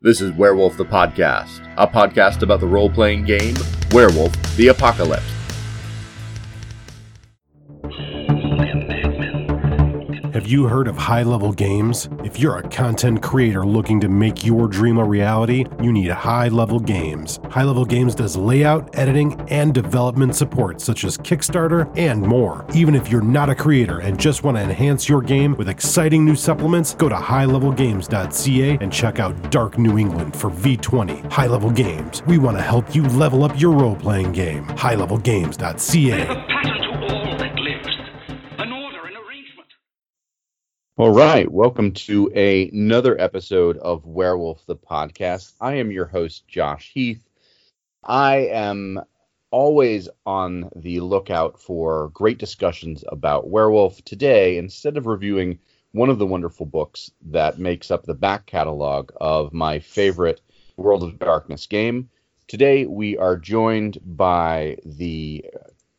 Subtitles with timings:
[0.00, 3.56] This is Werewolf the Podcast, a podcast about the role playing game
[3.90, 5.37] Werewolf the Apocalypse.
[10.48, 12.08] You heard of high level games?
[12.24, 16.48] If you're a content creator looking to make your dream a reality, you need high
[16.48, 17.38] level games.
[17.50, 22.64] High level games does layout, editing, and development support, such as Kickstarter and more.
[22.72, 26.24] Even if you're not a creator and just want to enhance your game with exciting
[26.24, 31.30] new supplements, go to highlevelgames.ca and check out Dark New England for V20.
[31.30, 32.22] High level games.
[32.26, 34.64] We want to help you level up your role playing game.
[34.68, 36.77] Highlevelgames.ca.
[40.98, 45.52] All right, welcome to a- another episode of Werewolf the Podcast.
[45.60, 47.22] I am your host, Josh Heath.
[48.02, 49.00] I am
[49.52, 54.02] always on the lookout for great discussions about werewolf.
[54.02, 55.60] Today, instead of reviewing
[55.92, 60.40] one of the wonderful books that makes up the back catalog of my favorite
[60.76, 62.10] World of Darkness game,
[62.48, 65.46] today we are joined by the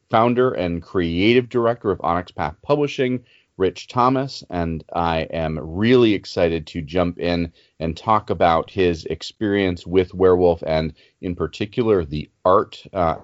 [0.10, 3.24] founder and creative director of Onyx Path Publishing,
[3.60, 9.86] Rich Thomas, and I am really excited to jump in and talk about his experience
[9.86, 13.18] with Werewolf and, in particular, the art uh,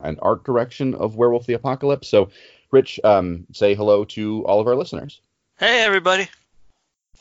[0.00, 2.06] and art direction of Werewolf the Apocalypse.
[2.06, 2.28] So,
[2.70, 5.22] Rich, um, say hello to all of our listeners.
[5.58, 6.28] Hey, everybody.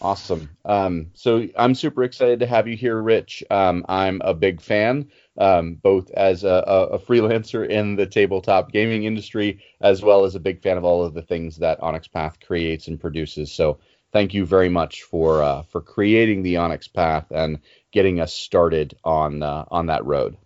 [0.02, 0.50] Awesome.
[0.66, 3.45] Um, so I'm super excited to have you here, Rich.
[3.50, 9.03] Um, I'm a big fan, um, both as a, a, freelancer in the tabletop gaming
[9.03, 12.39] industry, as well as a big fan of all of the things that Onyx Path
[12.39, 13.52] creates and produces.
[13.52, 13.80] So
[14.11, 17.59] thank you very much for uh, for creating the Onyx Path and
[17.91, 20.38] getting us started on uh, on that road.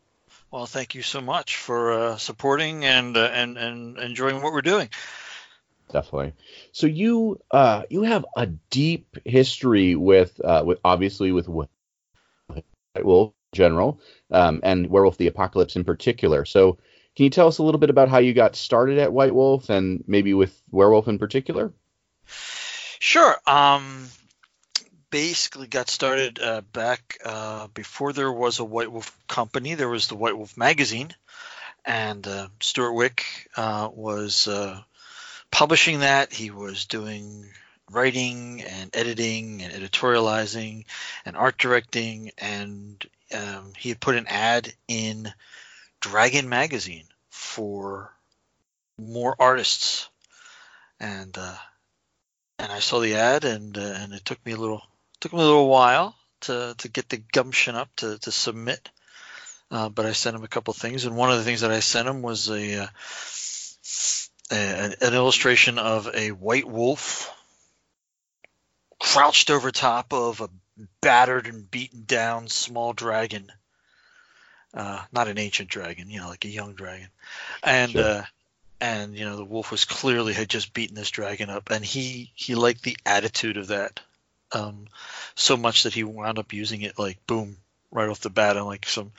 [0.52, 4.64] Well, thank you so much for uh, supporting and, uh, and and enjoying what we're
[4.64, 4.90] doing.
[5.94, 6.34] definitely.
[6.72, 11.70] So you uh you have a deep history with uh with obviously with White
[13.04, 14.00] Wolf general,
[14.32, 16.46] um, and Werewolf the Apocalypse in particular.
[16.46, 16.78] So
[17.16, 19.70] can you tell us a little bit about how you got started at White Wolf
[19.70, 21.74] and maybe with Werewolf in particular?
[23.00, 23.36] Sure.
[23.48, 24.08] Um,
[25.10, 29.76] basically got started uh, back uh, before there was a White Wolf company.
[29.76, 31.10] There was the White Wolf magazine,
[31.86, 33.26] and uh, Stewart Wieck
[33.56, 34.80] uh, was uh,
[35.52, 36.32] publishing that.
[36.32, 37.50] He was doing
[37.92, 40.86] writing and editing and editorializing
[41.26, 43.04] and art directing, and
[43.34, 45.32] um, he had put an ad in
[46.02, 48.14] Dragon magazine for
[48.98, 50.10] more artists,
[51.00, 51.56] and uh,
[52.58, 54.82] and I saw the ad, and uh, and it took me a little
[55.20, 58.90] took me a little while to to get the gumption up to to submit.
[59.72, 61.80] Uh, but I sent him a couple things, and one of the things that I
[61.80, 62.88] sent him was a, uh,
[64.52, 67.32] a an illustration of a white wolf
[69.00, 70.50] crouched over top of a
[71.02, 73.52] battered and beaten down small dragon.
[74.74, 77.08] Uh, not an ancient dragon, you know, like a young dragon,
[77.64, 78.04] and Sure.
[78.04, 78.24] uh,
[78.80, 82.32] and you know the wolf was clearly had just beaten this dragon up, and he
[82.36, 84.00] he liked the attitude of that
[84.52, 84.86] um,
[85.36, 87.58] so much that he wound up using it like boom
[87.92, 89.12] right off the bat on like some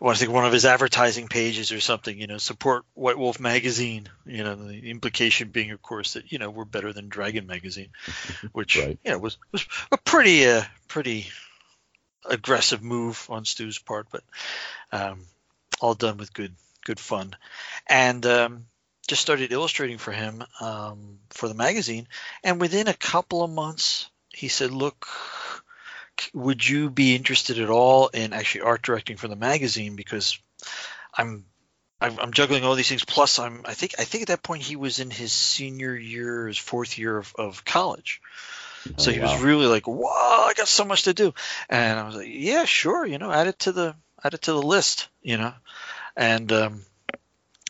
[0.00, 3.18] I want to think one of his advertising pages or something, you know, support White
[3.18, 4.08] Wolf magazine.
[4.26, 7.90] You know, the implication being, of course, that you know we're better than Dragon magazine,
[8.52, 8.98] which Right.
[9.04, 11.28] you know was was a pretty uh, pretty
[12.28, 14.22] aggressive move on Stu's part, but
[14.92, 15.24] um,
[15.80, 17.34] all done with good good fun,
[17.86, 18.66] and um,
[19.06, 22.08] just started illustrating for him um, for the magazine,
[22.44, 25.06] and within a couple of months, he said, "Look."
[26.34, 29.96] Would you be interested at all in actually art directing for the magazine?
[29.96, 30.38] Because
[31.16, 31.46] I'm
[32.00, 33.04] I'm, I'm juggling all these things.
[33.04, 36.48] Plus, I'm I think I think at that point he was in his senior year,
[36.48, 38.20] his fourth year of, of college.
[38.96, 39.24] So Oh, he wow.
[39.32, 41.32] was really like, "Whoa, I got so much to do,"
[41.68, 44.52] and I was like, "Yeah, sure, you know, add it to the add it to
[44.52, 45.54] the list, you know."
[46.16, 46.82] And um,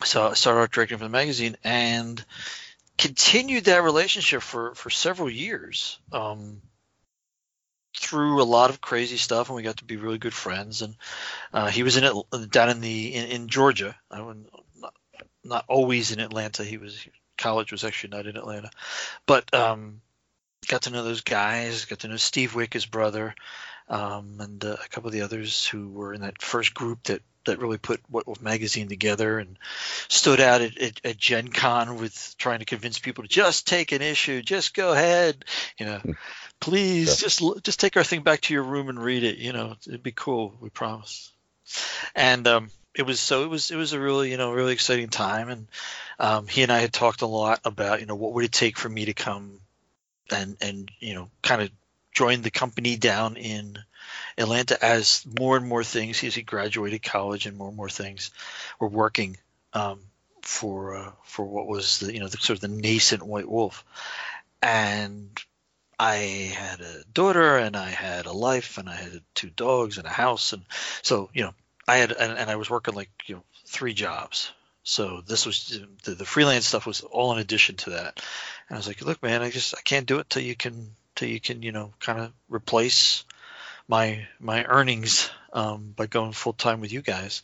[0.03, 2.23] so I started art directing for the magazine and
[2.97, 5.99] continued that relationship for for several years.
[6.11, 6.61] Um,
[7.95, 10.81] through a lot of crazy stuff, and we got to be really good friends.
[10.81, 10.95] And
[11.53, 13.95] uh, he was in it down in the in, in Georgia.
[14.09, 14.93] I wouldn't- not,
[15.43, 16.63] not always in Atlanta.
[16.63, 17.07] He was
[17.37, 18.69] college was actually not in Atlanta,
[19.25, 20.01] but um,
[20.67, 21.85] got to know those guys.
[21.85, 23.35] Got to know Steve Wieck, his brother,
[23.89, 27.21] um, and uh, a couple of the others who were in that first group that
[27.45, 29.57] that really put White Wolf magazine together and
[30.07, 33.91] stood out at, at, at Gen Con with trying to convince people to just take
[33.91, 35.43] an issue, just go ahead,
[35.77, 36.01] you know,
[36.63, 37.29] please Sure.
[37.29, 39.37] just just take our thing back to your room and read it.
[39.37, 40.55] You know, it'd be cool.
[40.61, 41.31] We promise.
[42.15, 45.09] And um, it was so it was it was a really you know really exciting
[45.09, 45.67] time, and
[46.19, 48.77] um, he and I had talked a lot about you know what would it take
[48.77, 49.59] for me to come
[50.31, 51.69] and and you know kind of
[52.13, 53.77] join the company down in
[54.37, 58.31] Atlanta, as more and more things, as he graduated college and more and more things
[58.79, 59.35] were working
[59.73, 59.99] um,
[60.43, 63.83] for uh, for what was the you know the sort of the nascent White Wolf,
[64.61, 65.29] and
[65.99, 66.15] I
[66.55, 70.11] had a daughter and I had a life and I had two dogs and a
[70.11, 70.63] house and
[71.01, 71.53] so you know
[71.87, 74.51] I had and, and I was working like you know three jobs.
[74.83, 78.21] So this was the, the freelance stuff was all in addition to that.
[78.67, 80.91] And I was like, look, man, I just I can't do it till you can
[81.15, 83.23] till you can you know kind of replace
[83.87, 87.41] my my earnings um, by going full time with you guys.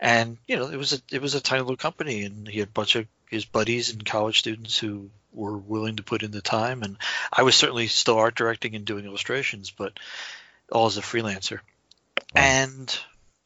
[0.00, 2.68] And you know it was a it was a tiny little company, and he had
[2.68, 6.40] a bunch of his buddies and college students who were willing to put in the
[6.40, 6.82] time.
[6.82, 6.96] And
[7.32, 9.98] I was certainly still art directing and doing illustrations, but
[10.70, 11.60] all as a freelancer.
[12.34, 12.96] And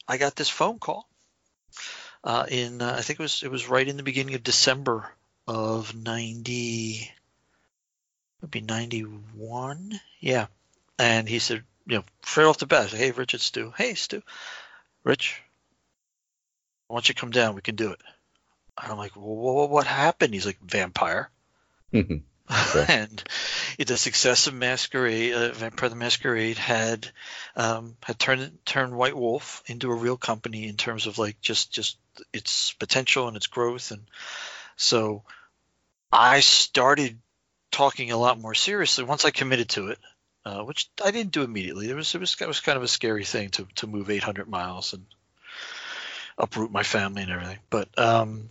[0.07, 1.07] I got this phone call
[2.23, 5.09] uh, in uh, I think it was it was right in the beginning of December
[5.47, 7.11] of ninety,
[8.41, 10.47] would be ninety one, yeah.
[10.97, 13.73] And he said, you know, straight off the bat, hey, Rich, it's Stu.
[13.75, 14.21] Hey, Stu,
[15.03, 15.41] Rich,
[16.87, 17.55] why don't you come down?
[17.55, 18.01] We can do it.
[18.81, 20.33] And I'm like, well, what happened?
[20.33, 21.29] He's like, vampire.
[22.89, 23.23] and
[23.77, 27.07] the success of Masquerade, uh, Vampire the Masquerade, had
[27.55, 31.71] um, had turned turned White Wolf into a real company in terms of like just
[31.71, 31.97] just
[32.33, 34.01] its potential and its growth, and
[34.77, 35.23] so
[36.11, 37.19] I started
[37.71, 39.99] talking a lot more seriously once I committed to it,
[40.43, 41.89] uh, which I didn't do immediately.
[41.89, 44.47] It was it was it was kind of a scary thing to to move 800
[44.47, 45.05] miles and
[46.37, 48.49] uproot my family and everything, but um,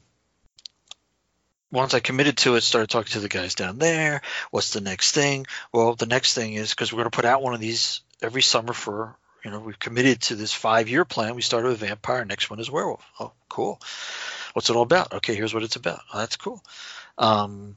[1.71, 4.23] once I committed to it, started talking to the guys down there.
[4.51, 5.47] What's the next thing?
[5.73, 8.43] Well, the next thing is because we're going to put out one of these every
[8.43, 11.35] summer for, you know, we've committed to this five year plan.
[11.35, 13.05] We started with vampire, next one is werewolf.
[13.21, 13.81] Oh, cool.
[14.55, 15.15] What's it all about?
[15.15, 16.01] Okay, here's what it's about.
[16.13, 16.63] Oh, that's cool.
[17.19, 17.77] Um,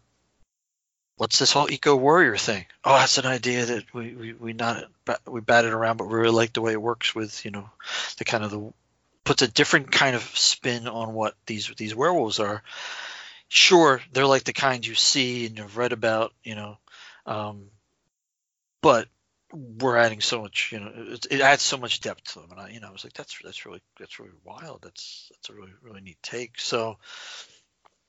[1.18, 2.66] what's this whole eco warrior thing?
[2.86, 4.86] Oh, that's an idea that we, we, we not
[5.28, 7.70] we batted it around, but we really like the way it works with, you know,
[8.18, 8.74] the kind of the
[9.24, 12.64] puts a different kind of spin on what these these werewolves are
[13.52, 16.78] sure they're like the kind you see and you've read about, you know,
[17.26, 17.66] um,
[18.82, 19.10] but
[19.52, 22.62] we're adding so much, you know, it, it, adds so much depth to them, and
[22.62, 24.80] I, you know, I was like, that's that's really that's really wild.
[24.82, 26.62] That's that's a really really neat take.
[26.62, 26.98] So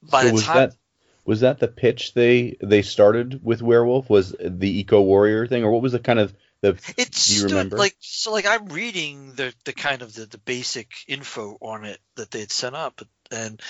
[0.01, 0.57] by so the was time.
[0.57, 0.77] that
[1.25, 5.73] was that the pitch they they started with werewolf was the eco warrior thing or
[5.73, 8.67] what was the kind of the it do you stood remember like so like I'm
[8.67, 12.77] reading the the kind of the, the basic info on it that they had sent
[12.77, 13.03] up
[13.33, 13.61] and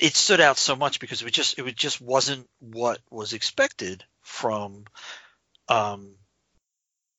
[0.00, 4.04] it stood out so much because it was just it just wasn't what was expected
[4.22, 4.84] from
[5.68, 6.14] um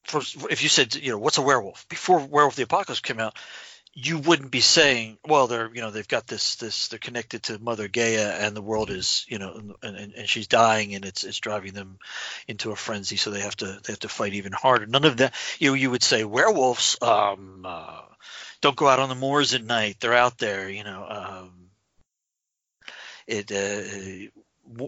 [0.04, 1.88] for if you said you know what's a werewolf?
[1.90, 3.38] Before werewolf the apocalypse came out
[3.98, 7.58] you wouldn't be saying well they're you know they've got this this they're connected to
[7.60, 11.24] mother gaia and the world is you know and, and, and she's dying and it's
[11.24, 11.98] it's driving them
[12.46, 13.16] into a frenzy.
[13.16, 14.86] So they have to they have to fight even harder.
[14.86, 18.02] None of that you know you would say werewolves um uh,
[18.60, 19.98] don't go out on the moors at night.
[20.02, 21.65] They're out there you know um
[23.28, 24.30] it uh,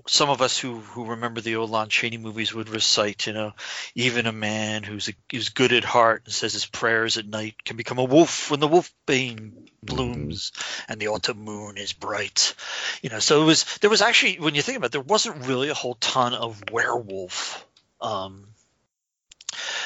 [0.07, 3.53] some of us who who remember the old Lon Chaney movies would recite, you know,
[3.95, 7.63] even a man who's a, who's good at heart and says his prayers at night
[7.63, 10.51] can become a wolf when the wolfbane blooms
[10.89, 12.55] and the autumn moon is bright.
[13.01, 15.45] You know, so it was there was actually when you think about it, there wasn't
[15.45, 17.65] really a whole ton of werewolf
[18.01, 18.47] um,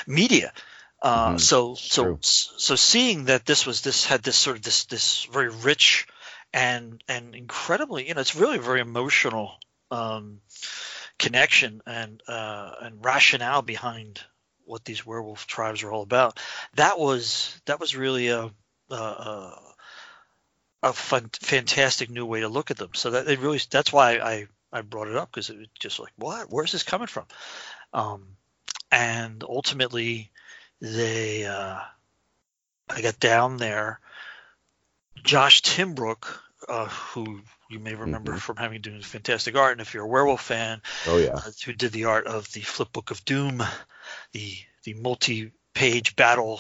[0.08, 0.54] media.
[1.02, 1.40] Uh, Mhm.
[1.40, 2.20] so so True.
[2.22, 6.08] so seeing that this was this had this sort of this this very rich
[6.54, 9.54] and and incredibly you know it's really a very emotional
[9.92, 10.40] um,
[11.20, 14.22] connection and uh, and rationale behind
[14.66, 16.40] what these werewolf tribes are all about.
[16.76, 18.52] That was that was really a
[18.90, 19.54] a,
[20.84, 22.92] a, fun, fantastic new way to look at them.
[22.94, 26.00] So that it really that's why I I brought it up because it was just
[26.00, 27.26] like what where's this coming from,
[27.94, 28.26] um,
[28.92, 30.32] and ultimately
[30.80, 31.80] they uh,
[32.90, 34.00] I got down there.
[35.24, 38.40] Josh Timbrook, uh, who you may remember Mhm.
[38.40, 41.74] from having done fantastic art, and if you're a werewolf fan, oh yeah uh, who
[41.74, 43.64] did the art of the Flip Book of Doom,
[44.32, 46.60] the the multi-page battle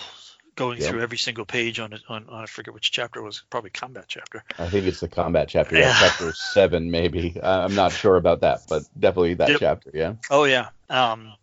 [0.56, 0.90] going Yep.
[0.90, 3.70] through every single page on it on, on I forget which chapter it was probably
[3.72, 4.44] combat chapter.
[4.60, 8.62] i think it's the combat chapter yeah, chapter seven maybe i'm not sure about that
[8.70, 9.60] but definitely that Yep.
[9.60, 11.34] chapter yeah Oh yeah, um,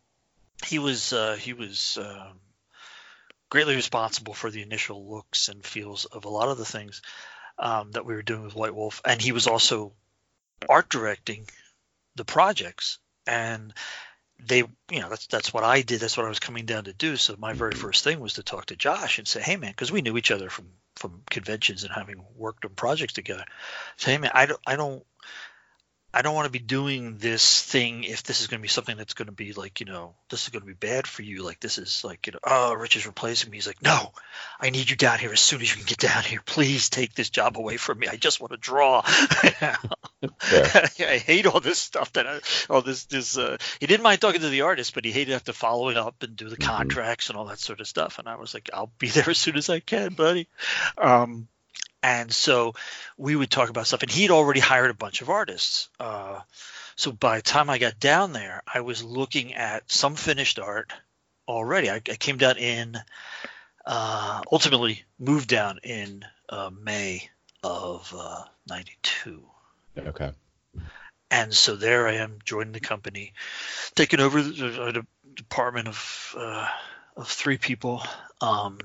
[0.67, 2.38] he was uh, he was um,
[3.50, 7.02] greatly responsible for the initial looks and feels of a lot of the things
[7.59, 9.93] um, that we were doing with White Wolf, and he was also
[10.69, 11.49] art directing
[12.17, 12.99] the projects.
[13.26, 13.75] And
[14.45, 16.00] they you know that's that's what I did.
[16.00, 17.17] That's what I was coming down to do.
[17.17, 19.93] So my very first thing was to talk to Josh and say hey man because
[19.93, 23.45] we knew each other from from conventions and having worked on projects together.
[23.97, 25.05] Say hey man I don't I don't
[26.19, 28.97] I don't want to be doing this thing if this is going to be something
[28.97, 31.45] that's going to be like, you know, this is going to be bad for you.
[31.45, 33.57] Like, this is like, you know, oh, Rich is replacing me.
[33.59, 34.13] He's like, no,
[34.59, 36.41] I need you down here as soon as you can get down here.
[36.45, 38.09] Please take this job away from me.
[38.09, 39.03] I just want to draw.
[40.43, 44.41] I hate all this stuff that I, all this, this, uh, he didn't mind talking
[44.41, 46.57] to the artist, but he hated to have to follow it up and do the
[46.57, 46.67] Mhm.
[46.67, 48.19] contracts and all that sort of stuff.
[48.19, 50.49] And I was like, I'll be there as soon as I can, buddy.
[50.97, 51.47] Um,
[52.02, 52.75] and so
[53.17, 56.40] we would talk about stuff and he'd already hired a bunch of artists uh,
[56.97, 60.93] so by the time i got down there i was looking at some finished art
[61.47, 62.97] already i, I came down in
[63.87, 67.28] uh, ultimately moved down in uh, may
[67.62, 69.43] of uh, 92
[70.07, 70.31] Okay.
[71.31, 73.33] and so there I am joining the company,
[73.95, 76.69] taking over the, the department of uh,
[77.17, 78.02] of three people.
[78.40, 78.78] Um,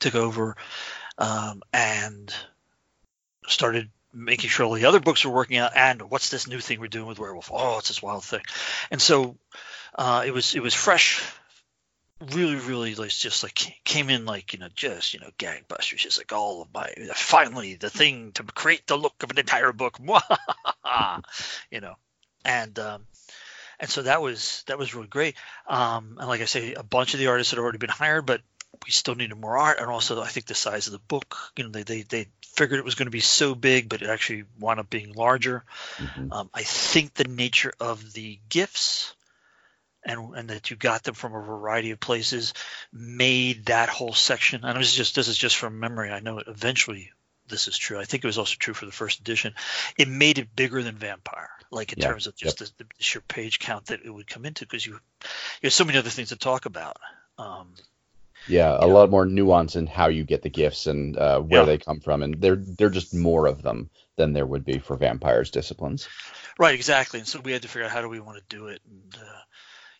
[0.00, 0.56] took over
[1.22, 2.34] um, and
[3.46, 5.70] started making sure all the other books were working out.
[5.76, 7.50] And what's this new thing we're doing with Werewolf?
[7.52, 8.42] Oh, it's this wild thing.
[8.90, 9.36] And so
[9.94, 11.22] uh, it was it was fresh.
[12.32, 15.96] Really, really, like just like came in like you know, just you know, gangbusters.
[15.98, 19.72] Just like all of my finally the thing to create the look of an entire
[19.72, 19.98] book.
[21.70, 21.94] you know,
[22.44, 23.06] and um,
[23.80, 25.34] and so that was that was really great.
[25.66, 28.40] Um, and like I say, a bunch of the artists had already been hired, but
[28.84, 29.78] we still needed more art.
[29.80, 32.78] And also, I think the size of the book, you know, they they, they figured
[32.78, 35.64] it was going to be so big, but it actually wound up being larger.
[35.98, 36.32] Mhm.
[36.32, 39.14] Um, I think the nature of the gifts
[40.04, 42.54] and and that you got them from a variety of places
[42.92, 44.64] made that whole section.
[44.64, 46.10] And this is just this is just from memory.
[46.10, 47.10] I know eventually
[47.48, 47.98] this is true.
[47.98, 49.54] I think it was also true for the first edition.
[49.96, 53.22] It made it bigger than Vampire, like in Yeah, terms of just the, the sheer
[53.22, 56.30] page count that it would come into, because you you have so many other things
[56.30, 56.96] to talk about.
[57.38, 57.74] Um,
[58.46, 58.88] Yeah, a Yeah.
[58.88, 61.66] lot more nuance in how you get the gifts and uh, where Yeah.
[61.66, 64.96] they come from, and they're they're just more of them than there would be for
[64.96, 66.10] vampires disciplines.
[66.58, 67.18] Right, exactly.
[67.20, 69.16] And so we had to figure out how do we want to do it, and
[69.20, 69.40] uh,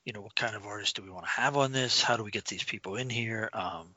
[0.04, 2.02] you know, what kind of artists do we want to have on this?
[2.02, 3.50] How do we get these people in here?
[3.52, 3.94] Um,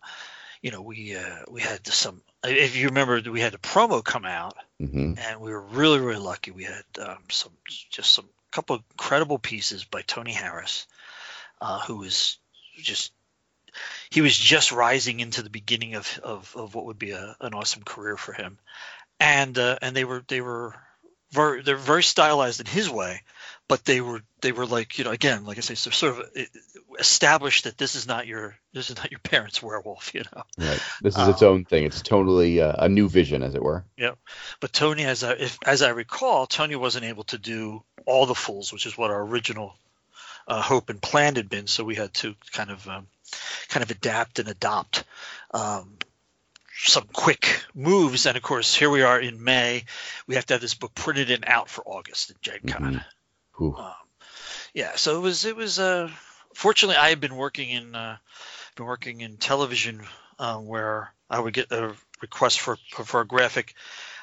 [0.61, 2.21] you know, we uh, we had some.
[2.43, 6.19] If you remember, we had a promo come out, hmm and we were really really
[6.21, 6.51] lucky.
[6.51, 7.53] We had um, some
[7.91, 10.87] just some couple of incredible pieces by Tony Harris,
[11.61, 12.37] uh, who was
[12.77, 13.13] just
[14.09, 17.53] he was just rising into the beginning of of, of what would be a, an
[17.53, 18.57] awesome career for him,
[19.19, 20.75] and uh, and they were they were
[21.31, 23.21] very they're very stylized in his way,
[23.67, 26.19] but they were they were like you know again like I say so sort of
[26.37, 26.41] uh,
[26.99, 30.43] established that this is not your this is not your parents' werewolf you know.
[30.57, 30.81] Right.
[31.01, 31.83] This is its Um, own thing.
[31.83, 33.83] It's totally uh, a new vision, as it were.
[33.97, 34.13] Yeah
[34.59, 38.35] but Tony, as I if, as I recall, Tony wasn't able to do all the
[38.35, 39.75] fools, which is what our original
[40.47, 41.67] uh, hope and plan had been.
[41.67, 43.07] So we had to kind of um,
[43.69, 45.03] kind of adapt and adopt
[45.51, 45.97] um,
[46.77, 48.25] some quick moves.
[48.25, 49.85] And of course, here we are in May.
[50.27, 52.93] We have to have this book printed and out for August at Gen Con.
[52.93, 53.05] Mhm.
[53.79, 53.93] Um,
[54.73, 56.09] yeah, so it was it was uh
[56.53, 58.17] fortunately I had been working in uh
[58.75, 60.05] been working in television
[60.37, 63.73] uh, where I would get a request for for a graphic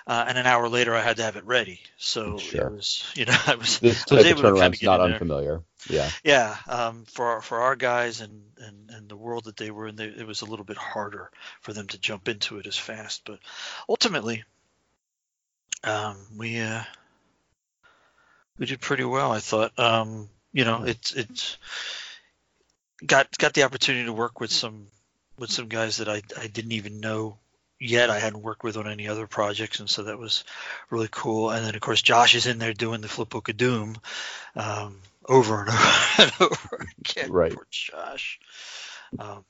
[0.06, 1.80] uh, and an hour later I had to have it ready.
[1.96, 2.66] So Sure.
[2.68, 5.00] it was you know I was This I was of able to kinda get not
[5.00, 5.12] in there.
[5.14, 5.62] unfamiliar.
[5.88, 6.08] Yeah.
[6.22, 9.96] yeah um, for for our guys and, and and the world that they were in
[9.96, 11.30] they, it was a little bit harder
[11.60, 13.40] for them to jump into it as fast but
[13.88, 14.44] ultimately
[15.82, 16.82] um, we uh,
[18.58, 21.58] we did pretty well I thought um, you know it's it's
[23.04, 24.86] got got the opportunity to work with some
[25.38, 27.38] with some guys that I, I didn't even know
[27.82, 30.44] yet I hadn't worked with on any other projects and so that was
[30.90, 33.56] really cool and then of course Josh is in there doing the flip book of
[33.56, 33.96] doom
[34.56, 34.98] um,
[35.28, 37.52] over and over and over again Right.
[37.52, 38.40] poor Josh
[39.18, 39.44] um,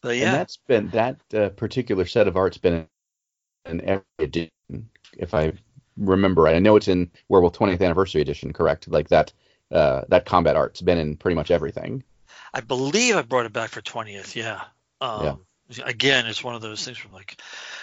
[0.00, 2.86] but And yeah that's been that uh, particular set of art's been
[3.66, 4.50] in every edition,
[5.16, 5.52] if I
[5.96, 6.56] remember right.
[6.56, 8.88] I know it's in Werewolf 20th Anniversary Edition, correct?
[8.88, 9.32] Like that
[9.70, 12.02] uh, that combat art's been in pretty much everything.
[12.54, 14.34] I believe I brought it back for 20th.
[14.34, 14.64] Yeah.
[15.00, 15.40] Um,
[15.84, 17.40] Again, it's one of those things from like,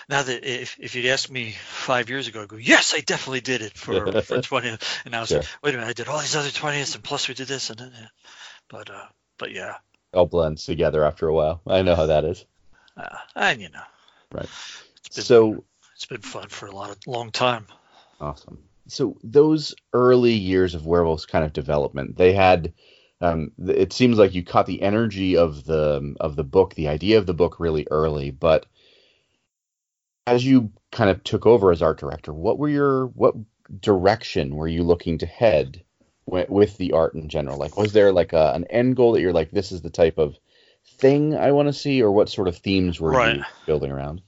[0.09, 3.41] now that if, if you'd asked me five years ago, I'd go, yes, I definitely
[3.41, 4.81] did it for, for 20th.
[5.05, 5.39] And now it's Sure.
[5.39, 7.69] like, wait a minute, I did all these other 20ths and plus we did this
[7.69, 8.07] and then, yeah.
[8.69, 9.05] but, uh,
[9.37, 9.75] but yeah,
[10.13, 11.61] All blends together after a while.
[11.67, 12.43] I know how that is.
[12.97, 13.83] uh, and you know,
[14.31, 14.49] Right.
[15.05, 15.63] It's been, So
[15.95, 17.67] it's been fun for a lot of long time.
[18.19, 18.57] Awesome.
[18.87, 22.73] So those early years of Werewolf's kind of development, they had.
[23.25, 27.17] Um, it seems like you caught the energy of the of the book, the idea
[27.17, 28.32] of the book, really early.
[28.32, 28.65] But
[30.27, 33.36] as you kind of took over as art director, what were your what
[33.82, 35.84] direction were you looking to head
[36.25, 37.58] with, with the art in general?
[37.58, 40.17] Like, was there like a, an end goal that you're like, this is the type
[40.17, 40.38] of
[41.00, 43.38] thing I want to see, or what sort of themes were Right.
[43.38, 44.22] you building around?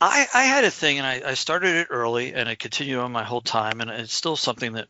[0.00, 3.10] I, I had a thing, and I, I started it early, and I continued on
[3.10, 4.86] my whole time, and it's still something that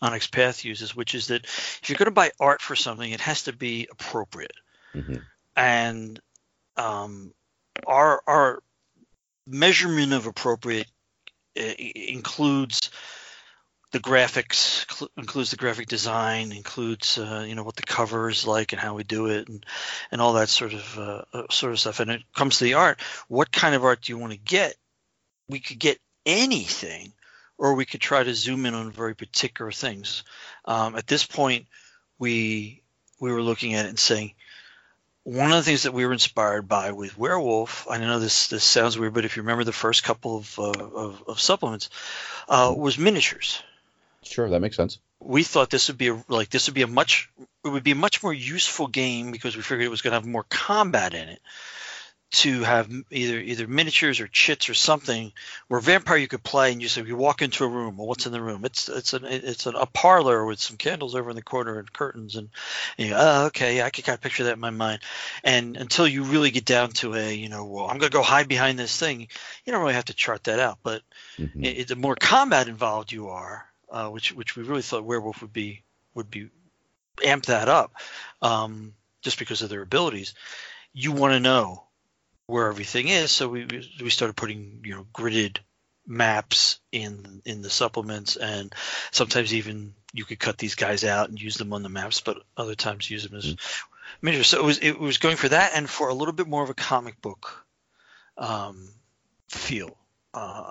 [0.00, 3.20] Onyx Path uses, which is that if you're going to buy art for something, it
[3.20, 4.52] has to be appropriate.
[4.94, 5.22] Mhm.
[5.56, 6.20] And
[6.76, 7.32] um,
[7.86, 8.62] our our
[9.46, 10.86] measurement of appropriate
[11.58, 12.90] uh, includes
[13.92, 18.46] the graphics, cl- includes the graphic design, includes uh, you know what the cover is
[18.46, 19.64] like and how we do it, and
[20.10, 22.00] and all that sort of uh, uh, sort of stuff.
[22.00, 23.00] And it comes to the art.
[23.28, 24.76] What kind of art do you want to get?
[25.48, 27.12] We could get anything,
[27.58, 30.24] or we could try to zoom in on very particular things.
[30.64, 31.66] Um, at this point,
[32.18, 32.82] we
[33.20, 34.32] we were looking at it and saying
[35.26, 38.62] one of the things that we were inspired by with Werewolf, I know this this
[38.62, 41.90] sounds weird, but if you remember the first couple of uh, of, of supplements,
[42.48, 43.60] uh, was miniatures.
[44.26, 44.98] Sure, that makes sense.
[45.20, 47.30] We thought this would be a, like this would be a much
[47.64, 50.18] it would be a much more useful game because we figured it was going to
[50.18, 51.40] have more combat in it
[52.32, 55.32] to have either either miniatures or chits or something
[55.68, 58.26] where vampire you could play and you say you walk into a room well what's
[58.26, 61.36] in the room it's it's an it's an, a parlor with some candles over in
[61.36, 62.48] the corner and curtains and,
[62.98, 65.00] and you go, oh okay yeah, I can kind of picture that in my mind
[65.44, 68.48] and until you really get down to a you know well I'm gonna go hide
[68.48, 69.28] behind this thing
[69.64, 71.02] you don't really have to chart that out but
[71.38, 71.64] Mhm.
[71.64, 75.40] it, it- the more combat involved you are uh, which which we really thought werewolf
[75.42, 75.82] would be
[76.14, 76.48] would be
[77.24, 77.92] amp that up
[78.42, 80.34] um, just because of their abilities
[80.96, 81.84] you want to know
[82.46, 83.30] where everything is.
[83.30, 85.58] So we we- started putting you know gridded
[86.06, 88.74] maps in in the supplements, and
[89.10, 92.42] sometimes even you could cut these guys out and use them on the maps, but
[92.56, 93.54] other times use them as
[94.22, 94.48] miniatures.
[94.48, 96.70] So it was it was going for that and for a little bit more of
[96.70, 97.66] a comic book
[98.38, 98.88] um,
[99.48, 99.96] feel.
[100.36, 100.70] Uh,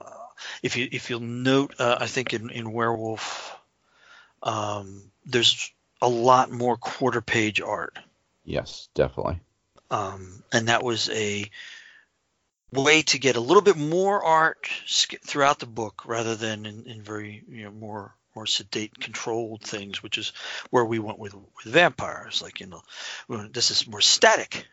[0.61, 3.57] if you if you'll note, uh, I think in in Werewolf,
[4.43, 5.71] um, there's
[6.03, 7.97] a lot more quarter page art.
[8.43, 9.39] Yes, definitely.
[9.89, 11.49] um, and that was a
[12.71, 14.69] way to get a little bit more art
[15.25, 20.03] throughout the book rather than in, in very you know more more sedate controlled things
[20.03, 20.33] which is
[20.69, 22.43] where we went with with vampires.
[22.43, 22.83] Like you know
[23.51, 24.67] this is more static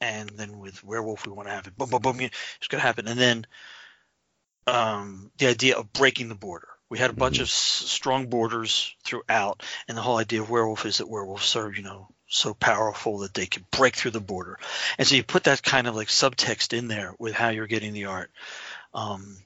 [0.00, 2.86] and then with werewolf we want to have it boom boom boom it's going to
[2.86, 3.06] happen.
[3.06, 3.46] And then
[4.66, 6.68] um, the idea of breaking the border.
[6.88, 7.42] We had a bunch Mhm.
[7.42, 11.72] of s- strong borders throughout and the whole idea of werewolf is that werewolves are
[11.72, 14.58] you know so powerful that they can break through the border.
[14.98, 17.92] And so you put that kind of like subtext in there with how you're getting
[17.92, 18.30] the art
[18.94, 19.36] um,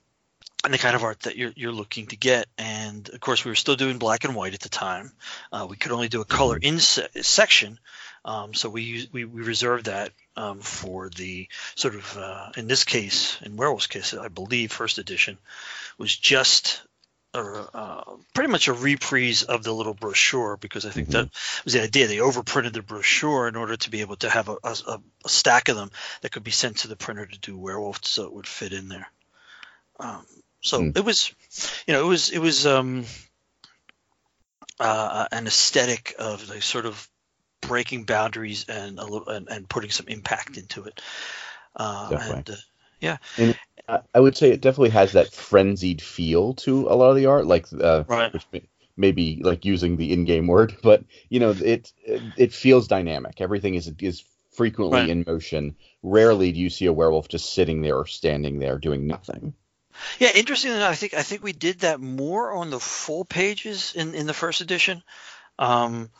[0.64, 2.47] and the kind of art that you're, you're looking to get.
[2.57, 5.12] And of course we were still doing black and white at the time.
[5.53, 7.79] Uh, we could only do a color in se- section
[8.25, 12.67] um, so we, use- we we reserved that um, for the sort of uh, in
[12.67, 15.39] this case in werewolf's case i believe first edition
[15.99, 16.83] was just
[17.33, 18.03] uh, uh,
[18.35, 21.13] pretty much a reprise of the little brochure because I think Mhm.
[21.13, 21.29] that
[21.65, 22.09] was the idea.
[22.09, 25.69] They overprinted the brochure in order to be able to have a, a, a stack
[25.69, 28.49] of them that could be sent to the printer to do werewolf, so it would
[28.49, 29.09] fit in there.
[30.01, 30.27] Um,
[30.61, 30.91] so Hmm.
[30.97, 31.33] it was,
[31.87, 33.05] you know, it was it was um,
[34.79, 37.09] uh, an aesthetic of like sort of
[37.61, 41.01] breaking boundaries and a little and, and putting some impact into it.
[41.77, 42.57] Uh, Definitely.
[43.38, 43.55] and
[43.88, 47.16] uh, I, I would say it definitely has that frenzied feel to a lot of
[47.16, 48.33] the art, like uh, Right.
[48.33, 48.62] which may,
[48.96, 51.92] maybe like using the in-game word, but you know, it
[52.37, 53.40] it feels dynamic.
[53.40, 55.11] Everything is is frequently Right.
[55.11, 55.77] in motion.
[56.03, 59.55] Rarely do you see a werewolf just sitting there or standing there doing nothing.
[60.18, 63.92] Yeah, interestingly, enough, I think I think we did that more on the full pages
[63.94, 65.03] in in the first edition,
[65.59, 66.11] um,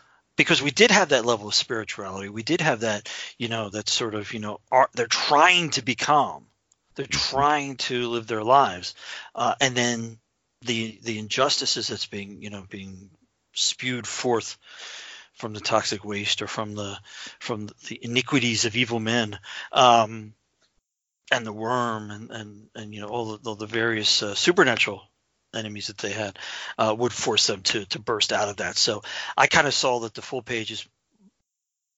[0.41, 2.31] because we did have that level of spirituality.
[2.31, 4.89] We did have that, you know, that sort of, you know, art.
[4.95, 6.47] They're trying to be calm.
[6.95, 8.95] They're trying to live their lives,
[9.35, 10.19] uh, and then
[10.63, 13.11] the the injustices that's being, you know, being
[13.53, 14.57] spewed forth
[15.35, 16.99] from the toxic waste or from the
[17.39, 19.39] from the iniquities of evil men.
[19.73, 20.33] Um,
[21.31, 25.03] and the worm and and and you know all the, all the various uh, supernatural
[25.55, 26.39] enemies that they had
[26.79, 28.77] uh, would force them to to burst out of that.
[28.77, 29.03] So
[29.37, 30.87] I kind of saw that the full pages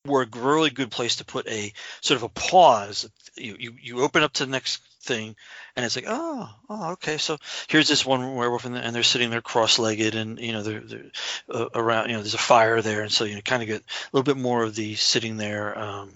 [0.07, 3.09] were a really good place to put a sort of a pause.
[3.37, 5.37] You you, you open up to the next thing,
[5.77, 7.37] and it's like oh oh okay so
[7.69, 11.11] here's this one werewolf and, and they're sitting there cross-legged and you know they're, they're
[11.53, 13.81] uh, around you know there's a fire there and so you know kind of get
[13.81, 15.79] a little bit more of the sitting there.
[15.79, 16.13] Um,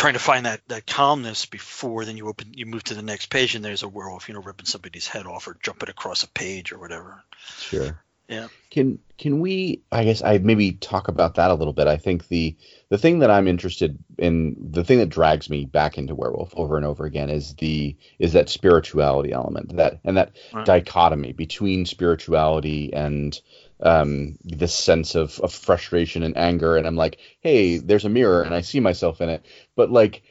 [0.00, 3.26] trying to find that that calmness before then you open you move to the next
[3.26, 6.28] page and there's a werewolf you know ripping somebody's head off or jumping across a
[6.28, 7.22] page or whatever
[7.58, 8.02] Sure.
[8.30, 8.46] Yeah.
[8.70, 11.88] Can can we I guess I maybe talk about that a little bit.
[11.88, 12.56] I think the
[12.88, 16.76] the thing that I'm interested in the thing that drags me back into werewolf over
[16.76, 19.76] and over again is the is that spirituality element.
[19.76, 20.64] That and that Right.
[20.64, 23.38] dichotomy between spirituality and
[23.82, 28.42] um this sense of, of frustration and anger and I'm like, hey, there's a mirror
[28.42, 29.44] and I see myself in it.
[29.80, 30.22] But like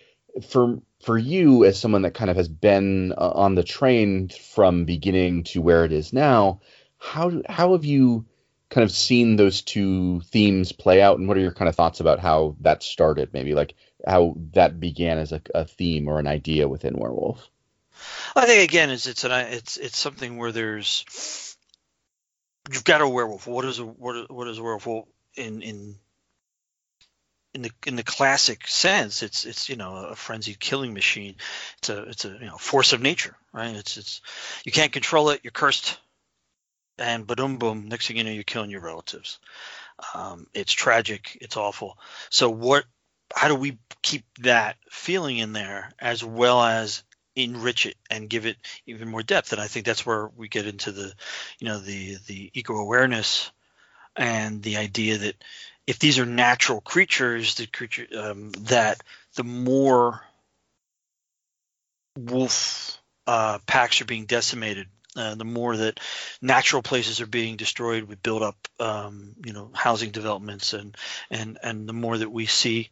[0.47, 4.85] for for you as someone that kind of has been uh, on the train from
[4.85, 6.61] beginning to where it is now,
[6.99, 8.27] how how have you
[8.69, 11.99] kind of seen those two themes play out, and what are your kind of thoughts
[11.99, 13.33] about how that started?
[13.33, 13.73] Maybe like
[14.05, 17.49] how that began as a, a theme or an idea within Werewolf.
[18.35, 21.57] I think again, it's it's an it's it's something where there's
[22.71, 23.47] you've got a werewolf.
[23.47, 25.07] What is a what what is a werewolf?
[25.33, 25.95] In in
[27.53, 31.35] in the in the classic sense, it's it's you know a frenzied killing machine.
[31.79, 33.75] It's a it's a you know force of nature, right?
[33.75, 34.21] It's it's
[34.65, 35.41] you can't control it.
[35.43, 35.97] You're cursed,
[36.97, 37.87] and boom boom.
[37.87, 39.39] Next thing you know, you're killing your relatives.
[40.13, 41.37] Um, it's tragic.
[41.41, 41.97] It's awful.
[42.29, 42.85] So what?
[43.35, 47.03] How do we keep that feeling in there as well as
[47.35, 49.53] enrich it and give it even more depth?
[49.53, 51.13] And I think that's where we get into the
[51.59, 53.51] you know the the eco awareness
[54.15, 55.35] and the idea that
[55.89, 59.01] if these are natural creatures, the creature um, that
[59.33, 60.21] the more
[62.15, 65.99] wolf uh, packs are being decimated, uh, the more that
[66.43, 70.95] natural places are being destroyed with build up, um, you know, housing developments, and
[71.31, 72.91] and and the more that we see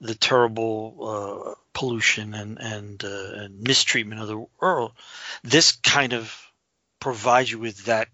[0.00, 4.90] the terrible uh, pollution and and, uh, and mistreatment of the world,
[5.44, 6.36] this kind of
[6.98, 8.08] provides you with that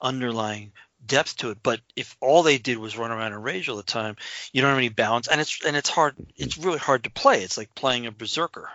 [0.00, 0.70] underlying
[1.06, 1.58] depth to it.
[1.62, 4.16] But if all they did was run around and rage all the time,
[4.52, 6.14] you don't have any balance, and it's and it's hard.
[6.36, 7.42] It's really hard to play.
[7.42, 8.70] It's like playing a berserker,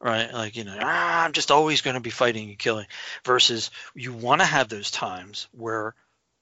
[0.00, 0.32] right?
[0.32, 2.86] Like you know, ah, I'm just always going to be fighting and killing.
[3.24, 5.94] Versus you want to have those times where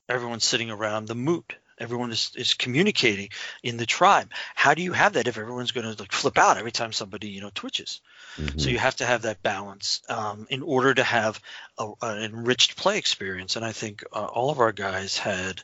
[0.08, 1.54] everyone's sitting around the moot.
[1.82, 3.30] Everyone is, is communicating
[3.62, 4.30] in the tribe.
[4.54, 7.28] How do you have that if everyone's going to like flip out every time somebody
[7.28, 8.00] you know twitches?
[8.36, 8.58] Mm-hmm.
[8.58, 11.40] So you have to have that balance um, in order to have
[11.78, 13.56] a, an enriched play experience.
[13.56, 15.62] And I think uh, all of our guys had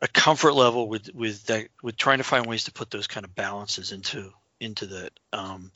[0.00, 3.24] a comfort level with with that with trying to find ways to put those kind
[3.24, 5.72] of balances into into that um,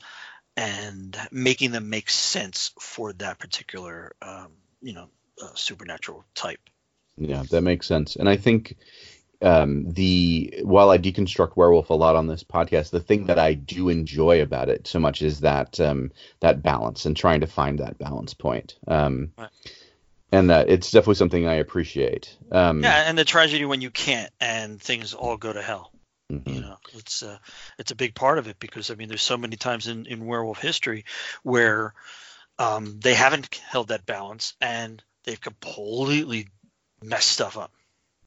[0.55, 5.09] and making them make sense for that particular um, you know
[5.41, 6.59] uh, supernatural type.
[7.17, 8.15] Yeah, that makes sense.
[8.15, 8.77] And I think
[9.41, 13.53] um, the while I deconstruct werewolf a lot on this podcast, the thing that I
[13.53, 17.79] do enjoy about it so much is that um, that balance and trying to find
[17.79, 18.77] that balance point.
[18.87, 19.49] Um, right.
[20.31, 22.37] And that it's definitely something I appreciate.
[22.51, 25.91] Um, yeah, and the tragedy when you can't and things all go to hell.
[26.31, 26.49] Mm-hmm.
[26.49, 27.37] You know, it's uh,
[27.79, 30.27] it's a big part of it because I mean, there's so many times in, in
[30.27, 31.05] werewolf history
[31.41, 31.95] where
[32.59, 36.49] um, they haven't held that balance and they've completely
[37.01, 37.71] messed stuff up.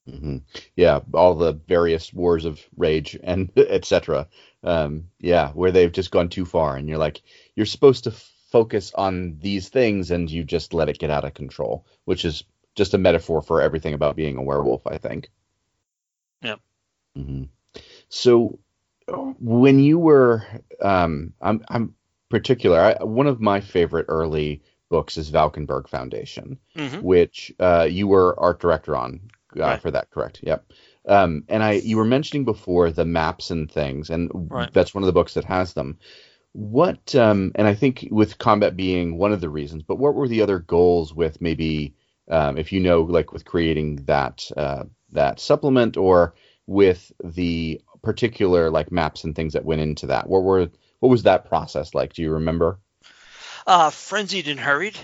[0.08, 0.38] Mm-hmm.
[0.74, 4.28] Yeah, all the various wars of rage and etc.
[4.64, 7.22] Um, yeah, where they've just gone too far, and you're like,
[7.54, 11.34] you're supposed to focus on these things, and you just let it get out of
[11.34, 15.30] control, which is just a metaphor for everything about being a werewolf, I think.
[16.42, 16.56] Yeah.
[17.16, 17.44] Mm-hmm.
[18.08, 18.58] So,
[19.08, 20.44] when you were,
[20.80, 21.94] um, I'm, I'm
[22.28, 22.80] particular.
[22.80, 27.00] I, one of my favorite early books is Valkenburg Foundation, mm-hmm.
[27.00, 29.20] which uh, you were art director on
[29.56, 29.82] uh, right.
[29.82, 30.10] for that.
[30.10, 30.40] Correct.
[30.42, 30.64] Yep.
[31.06, 34.72] Um, and I, you were mentioning before the maps and things, and right.
[34.72, 35.98] that's one of the books that has them.
[36.52, 40.28] What, um, and I think with combat being one of the reasons, but what were
[40.28, 41.94] the other goals with maybe,
[42.30, 46.34] um, if you know, like with creating that uh, that supplement or
[46.66, 50.28] with the particular like maps and things that went into that?
[50.28, 50.68] What were
[51.00, 52.12] what was that process like?
[52.12, 52.78] Do you remember?
[53.66, 54.98] Uh, frenzied and hurried.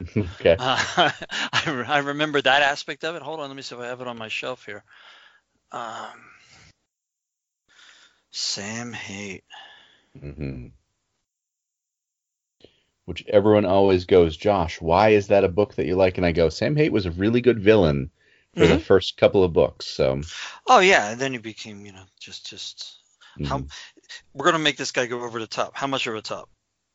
[0.16, 0.56] okay.
[0.58, 0.78] Uh,
[1.52, 3.22] I, I remember that aspect of it.
[3.22, 4.84] Hold on, let me see if I have it on my shelf here.
[5.72, 6.30] Um,
[8.30, 9.44] Sam Haight.
[10.16, 10.68] Mm-hmm.
[13.04, 16.18] Which everyone always goes, Josh, why is that a book that you like?
[16.18, 18.10] And I go, Sam Haight was a really good villain
[18.54, 18.74] for mm-hmm.
[18.74, 19.86] the first couple of books.
[19.86, 20.20] So.
[20.66, 22.98] Oh yeah, and then he became, you know, just just
[23.38, 23.46] mm-hmm.
[23.46, 23.64] how
[24.34, 25.74] we're gonna make this guy go over the top.
[25.74, 26.48] How much over the top?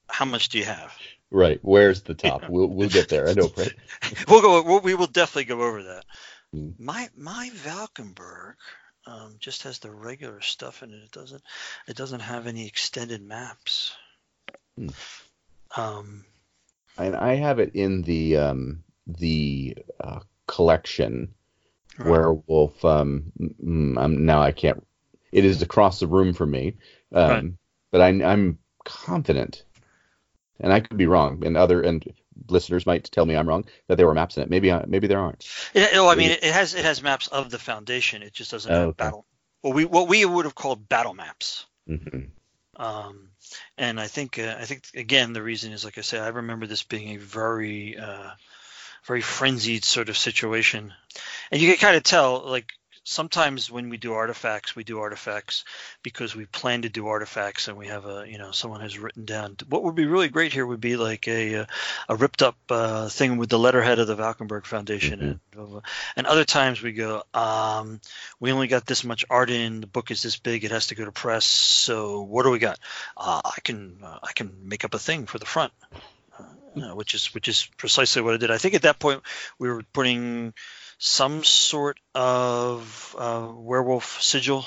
[0.08, 0.96] How much do you have?
[1.34, 1.60] Right.
[1.64, 2.48] Where's the top?
[2.48, 3.28] We'll we'll get there.
[3.28, 3.74] I know, right?
[4.28, 4.62] we'll go.
[4.62, 6.06] We'll, we will definitely go over that.
[6.56, 6.80] Mm.
[6.80, 8.56] My my Valkenburg
[9.08, 11.02] um, just has the regular stuff in it.
[11.04, 11.42] It doesn't
[11.88, 13.96] it doesn't have any extended maps.
[14.80, 14.94] Mm.
[15.76, 16.24] Um,
[17.00, 21.34] and I have it in the um, the uh, collection
[21.98, 22.10] right.
[22.12, 22.86] Werewolf.
[22.86, 24.86] Um, mm, now I can't.
[25.32, 26.78] It is across the room from me,
[27.12, 27.54] um, right.
[27.90, 29.64] but I, I'm confident
[30.60, 32.04] and I could be wrong, and other and
[32.48, 34.50] listeners might tell me I'm wrong that there were maps in it.
[34.50, 35.48] Maybe uh, maybe there aren't.
[35.74, 38.24] It, oh, I mean, it, has it has maps of the foundation.
[38.24, 39.04] It just doesn't oh, have okay.
[39.04, 39.26] battle.
[39.62, 41.66] Well, we what we would have called battle maps.
[41.88, 42.30] Mm-hmm.
[42.76, 43.30] Um,
[43.78, 46.68] and I think uh, I think again the reason is like I said I remember
[46.68, 48.32] this being a very uh,
[49.06, 50.94] very frenzied sort of situation,
[51.52, 55.66] and you can kind of tell like sometimes when we do artifacts, we do artifacts
[56.04, 59.26] because we plan to do artifacts, and we have a you know someone has written
[59.26, 59.58] down.
[59.70, 61.68] What would be really great here would be like a a,
[62.10, 65.24] a ripped up uh, thing with the letterhead of the Valkenburg Foundation, Mhm.
[65.24, 65.82] and blah, blah.
[66.16, 68.00] and other times we go, um,
[68.40, 69.82] we only got this much art in.
[69.82, 71.46] The book is this big; it has to go to press.
[71.46, 72.80] So what do we got?
[73.18, 75.74] Uh, I can uh, I can make up a thing for the front.
[76.76, 78.50] Uh, which is which is precisely what I did.
[78.50, 79.22] I think at that point
[79.60, 80.56] we were putting
[80.98, 84.66] some sort of uh, werewolf sigil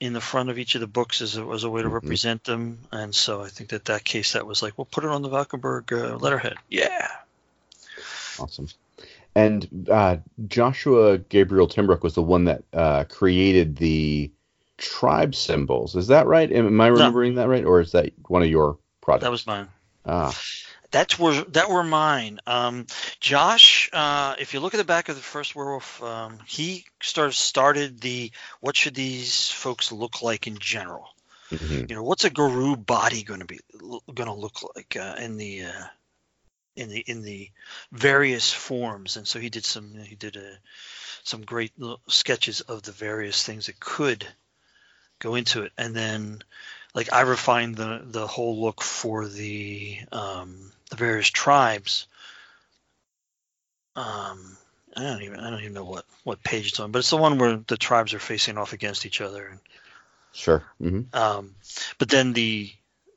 [0.00, 1.92] in the front of each of the books as a, as a way to Mhm.
[1.92, 2.78] represent them.
[2.90, 5.28] And so I think that that case that was like, we'll put it on the
[5.28, 6.56] Valkenburg uh, letterhead.
[6.68, 7.08] Yeah.
[8.38, 8.68] Awesome.
[9.34, 10.16] And uh,
[10.48, 14.30] Joshua Gabriel Timbrook was the one that uh, created the
[14.76, 15.94] tribe symbols.
[15.96, 16.50] Is that right?
[16.50, 19.22] Am, am I remembering that right, or is that one of your projects?
[19.24, 19.68] That was mine.
[20.04, 20.36] ah,
[20.92, 22.38] That's were that were mine.
[22.46, 22.86] Um,
[23.18, 27.34] Josh, uh, if you look at the back of the first werewolf, um, he started
[27.34, 31.08] started the what should these folks look like in general.
[31.50, 31.88] mhm.
[31.88, 33.58] you know what's a Garou body going to be
[34.14, 35.84] going to look like uh, in the uh,
[36.76, 37.50] in the in the
[37.90, 40.58] various forms and so he did some he did a,
[41.22, 41.72] some great
[42.08, 44.26] sketches of the various things that could
[45.18, 46.42] go into it and then
[46.94, 52.06] like I refined the the whole look for the um, the various tribes
[53.94, 54.56] um
[54.96, 57.16] I don't even I don't even know what what page it's on but it's the
[57.16, 59.60] one where the tribes are facing off against each other and
[60.32, 60.62] sure.
[60.78, 61.54] hmm um,
[61.98, 62.72] but then the,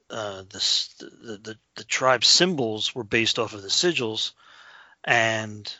[0.10, 4.32] uh, the, the the the tribe symbols were based off of the sigils,
[5.04, 5.74] and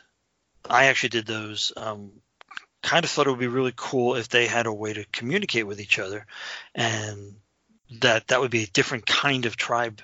[0.68, 1.72] I actually did those.
[1.76, 2.12] Um,
[2.82, 5.66] kind of thought it would be really cool if they had a way to communicate
[5.66, 6.26] with each other,
[6.74, 7.36] and
[8.00, 10.02] that that would be a different kind of tribe.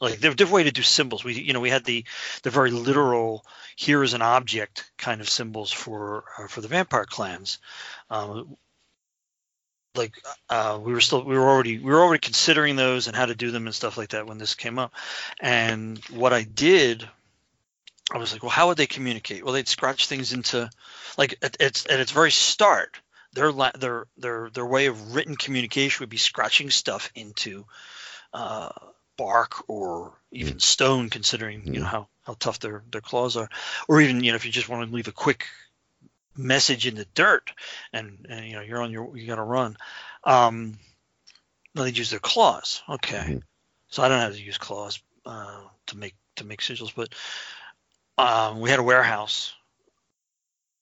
[0.00, 1.24] Like there a different way to do symbols.
[1.24, 2.04] We you know we had the
[2.42, 3.44] the very literal
[3.76, 7.58] here is an object kind of symbols for uh, for the vampire clans.
[8.10, 8.56] Um,
[9.96, 10.14] like
[10.50, 13.34] uh, we were still we were already we were already considering those and how to
[13.34, 14.92] do them and stuff like that when this came up
[15.40, 17.08] and what i did
[18.12, 20.68] i was like well how would they communicate well they'd scratch things into
[21.16, 23.00] like at, it's at its very start
[23.36, 27.66] their la- their their their way of written communication would be scratching stuff into
[28.32, 28.70] uh,
[29.16, 33.48] bark or even stone considering you know how how tough their their claws are.
[33.88, 35.46] Or even you know if you just want to leave a quick
[36.36, 37.50] message in the dirt
[37.92, 39.76] and, and you know you're on your you got to run
[40.24, 40.78] um
[41.74, 42.82] no, they use their claws.
[42.88, 43.16] Okay.
[43.16, 43.42] Mhm.
[43.88, 47.14] so i don't have to use claws uh, to make to make sigils but
[48.18, 49.54] um, we had a warehouse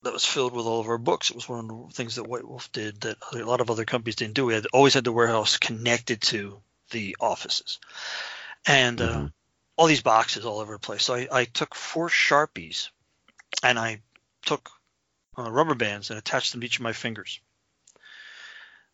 [0.05, 2.25] that was filled with all of our books it was one of the things that
[2.25, 5.05] white wolf did that a lot of other companies didn't do we had always had
[5.05, 7.79] the warehouse connected to the offices
[8.67, 9.33] and uh, Mhm.
[9.77, 12.90] all these boxes all over the place so I, I took four sharpies
[13.62, 14.01] and i
[14.45, 14.71] took
[15.37, 17.40] uh, rubber bands and attached them to each of my fingers.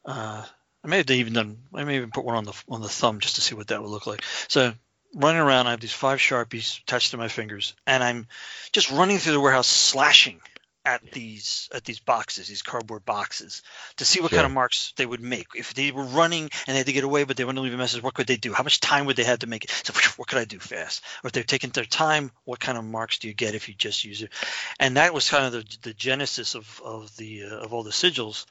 [0.05, 0.45] Uh,
[0.83, 1.59] I may have even done.
[1.75, 3.83] I may even put one on the on the thumb just to see what that
[3.83, 4.25] would look like.
[4.49, 4.73] So
[5.15, 8.27] running around, I have these five sharpies attached to my fingers, and I'm
[8.73, 10.41] just running through the warehouse, slashing
[10.85, 13.63] at these at these boxes, these cardboard boxes,
[13.97, 15.49] to see what kind of marks they would make.
[15.55, 17.75] If they were running and they had to get away, but they wanted to leave
[17.75, 18.53] a message, what could they do?
[18.53, 19.71] How much time would they have to make it?
[19.71, 21.03] So what could I do fast?
[21.23, 23.75] Or if they're taking their time, what kind of marks do you get if you
[23.75, 24.31] just use it?
[24.79, 27.91] And that was kind of the, the genesis of of the uh, of all the
[27.91, 28.47] sigils,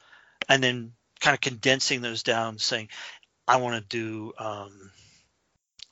[0.48, 2.88] and then kind of condensing those down, saying,
[3.46, 4.90] I want to do um,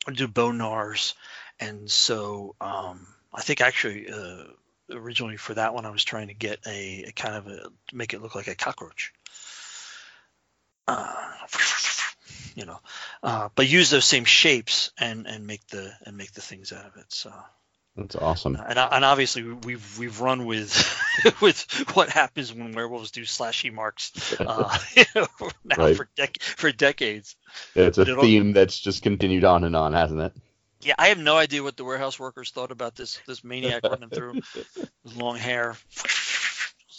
[0.07, 1.15] I wanna do Bone Gnawers,
[1.59, 4.09] and so um, I think actually.
[4.09, 4.45] Uh,
[4.93, 8.15] originally for that one i was trying to get a, a kind of a make
[8.15, 9.13] it look like a cockroach
[10.87, 11.15] uh,
[12.55, 12.79] you know
[13.23, 16.87] uh, but use those same shapes and and make the and make the things out
[16.87, 17.33] of it so
[17.97, 18.57] That's awesome.
[18.57, 20.73] and, and obviously we've we've run with
[21.43, 21.61] with
[21.95, 25.27] what happens when werewolves do slashy marks uh, you know,
[25.65, 25.97] now Right.
[25.97, 27.37] for dec- for decades
[27.75, 30.33] It's a theme that's just continued on and on, hasn't it?
[30.81, 34.11] Yeah i have no idea what the warehouse workers thought about this this maniac running
[34.11, 34.35] through
[35.05, 35.77] with long hair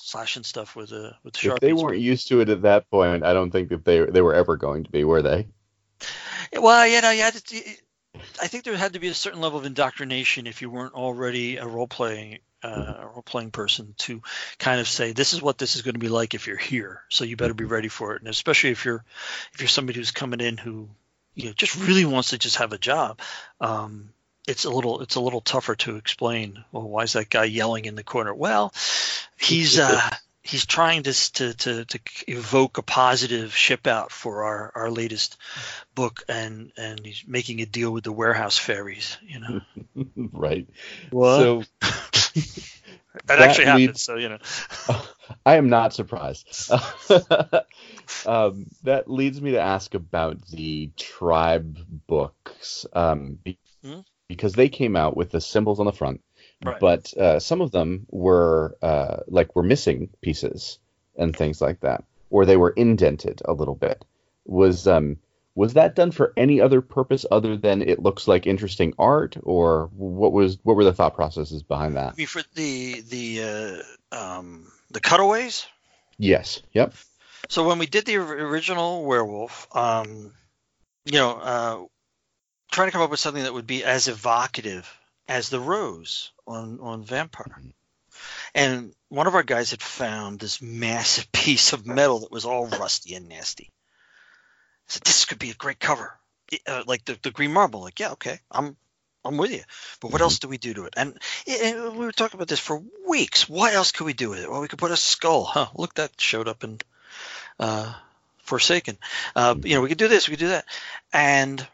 [0.09, 3.23] slashing stuff with a with sharpies If they weren't used to it at that point,
[3.23, 5.47] I don't think that they they were ever going to be, were they?
[6.53, 7.61] Well, you know, you had to.
[8.41, 11.57] I think there had to be a certain level of indoctrination if you weren't already
[11.57, 14.21] a role playing uh, role playing person to
[14.57, 17.03] kind of say this is what this is going to be like if you're here.
[17.09, 19.03] So you better be ready for it, and especially if you're
[19.53, 20.89] if you're somebody who's coming in who
[21.39, 23.19] you know just really wants to just have a job.
[23.61, 24.09] Um,
[24.47, 26.63] it's a little it's a little tougher to explain.
[26.71, 28.33] Well, why is that guy yelling in the corner?
[28.33, 28.73] Well,
[29.39, 30.01] he's uh,
[30.43, 35.37] he's trying to, to to to evoke a positive ship out for our our latest
[35.95, 39.17] book, and and he's making a deal with the warehouse fairies.
[39.21, 39.61] You know,
[40.33, 40.67] right.
[41.11, 41.37] What?
[41.39, 41.63] So
[43.27, 43.87] that, actually happened.
[43.87, 44.37] leads- So you know,
[45.45, 46.71] I am not surprised.
[48.25, 51.77] um, that leads me to ask about the tribe
[52.07, 53.39] books, um,
[53.83, 53.99] Hmm?
[54.27, 56.21] because they came out with the symbols on the front,
[56.63, 56.79] Right.
[56.79, 60.79] but uh, some of them were uh, like were missing pieces
[61.17, 64.03] and things like that, or they were indented a little bit.
[64.45, 65.17] Was um
[65.59, 69.89] was that done for any other purpose other than it looks like interesting art, or
[69.91, 72.13] what was what were the thought processes behind that?
[72.13, 75.67] I mean, for the the uh, um, the cutaways.
[76.17, 76.61] Yes.
[76.71, 76.93] Yep.
[77.49, 80.31] So when we did the original werewolf, um,
[81.03, 81.83] you know, uh,
[82.71, 84.89] trying to come up with something that would be as evocative
[85.27, 87.61] as the rose on on vampire.
[88.55, 92.65] And one of our guys had found this massive piece of metal that was all
[92.65, 93.73] rusty and nasty.
[94.89, 96.17] I said, "This could be a great cover,
[96.67, 98.75] uh, like the, the green marble." Like, yeah, okay, I'm
[99.23, 99.63] I'm with you.
[99.99, 100.93] But what else do we do to it?
[100.95, 103.49] And, and we were talking about this for weeks.
[103.49, 104.49] What else could we do with it?
[104.49, 105.43] Well, we could put a skull.
[105.43, 105.67] Huh?
[105.75, 106.79] Look, that showed up in
[107.59, 107.93] uh,
[108.43, 108.97] Forsaken.
[109.35, 110.65] Uh, you know, we could do this, we could do that.
[111.11, 111.65] And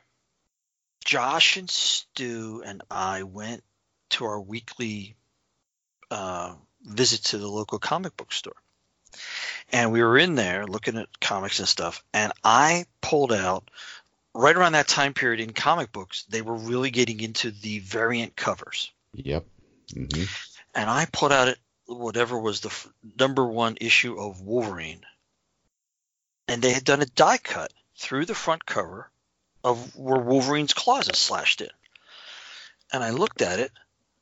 [1.05, 3.63] Josh and Stu and I went
[4.09, 5.15] to our weekly
[6.09, 8.55] uh, visit to the local comic book store.
[9.71, 12.03] And we were in there looking at comics and stuff.
[12.13, 13.69] And I pulled out,
[14.33, 18.35] right around that time period in comic books, they were really getting into the variant
[18.35, 19.45] covers Yep.
[19.93, 20.23] hmm
[20.73, 21.55] and I pulled out
[21.87, 25.05] whatever was the f- number one issue of Wolverine,
[26.47, 29.09] and they had done a die cut through the front cover
[29.63, 31.69] of where Wolverine's claws is slashed in,
[32.91, 33.71] and I looked at it,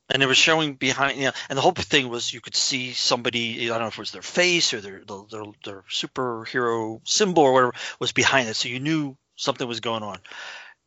[0.10, 2.94] and it was showing behind, you know, and the whole thing was you could see
[2.94, 7.02] somebody, I don't know if it was their face or their their, their, their superhero
[7.08, 10.20] symbol or whatever was behind it, so you knew something was going on,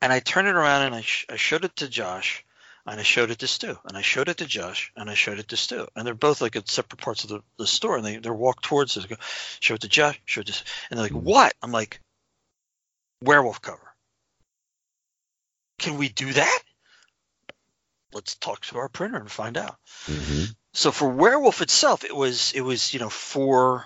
[0.01, 2.45] and I turned it around and I, sh- I showed it to Josh
[2.87, 5.39] and I showed it to Stu, and I showed it to Josh, and I showed
[5.39, 8.05] it to Stu, and they're both like at separate parts of the, the store, and
[8.05, 9.17] they they walk towards us, go,
[9.59, 11.25] show it to Josh, show it to, and they're like, mm-hmm.
[11.25, 11.53] what?
[11.61, 11.99] I'm like,
[13.21, 13.93] werewolf cover.
[15.79, 16.59] Can we do that?
[18.13, 19.75] Let's talk to our printer and find out.
[20.05, 23.85] hmm So for werewolf itself, it was it was you know four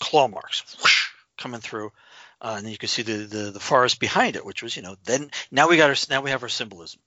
[0.00, 1.92] claw marks whoosh, coming through,
[2.40, 4.82] uh, and then you could see the, the the forest behind it, which was you
[4.82, 7.00] know then now we got our now we have our symbolism,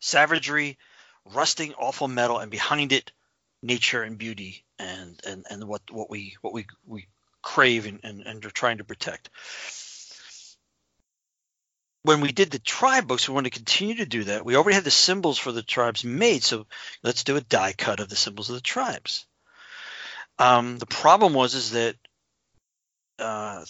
[0.00, 0.78] savagery,
[1.24, 3.12] rusting, awful metal, and behind it,
[3.62, 7.08] nature and beauty, and and and what what we what we we
[7.42, 9.30] crave and and, and are trying to protect.
[12.02, 14.44] When we did the tribe books, we wanted to continue to do that.
[14.44, 16.66] We already had the symbols for the tribes made, so
[17.02, 19.26] let's do a die cut of the symbols of the tribes.
[20.38, 21.96] Um, the problem was is that
[23.18, 23.64] uh,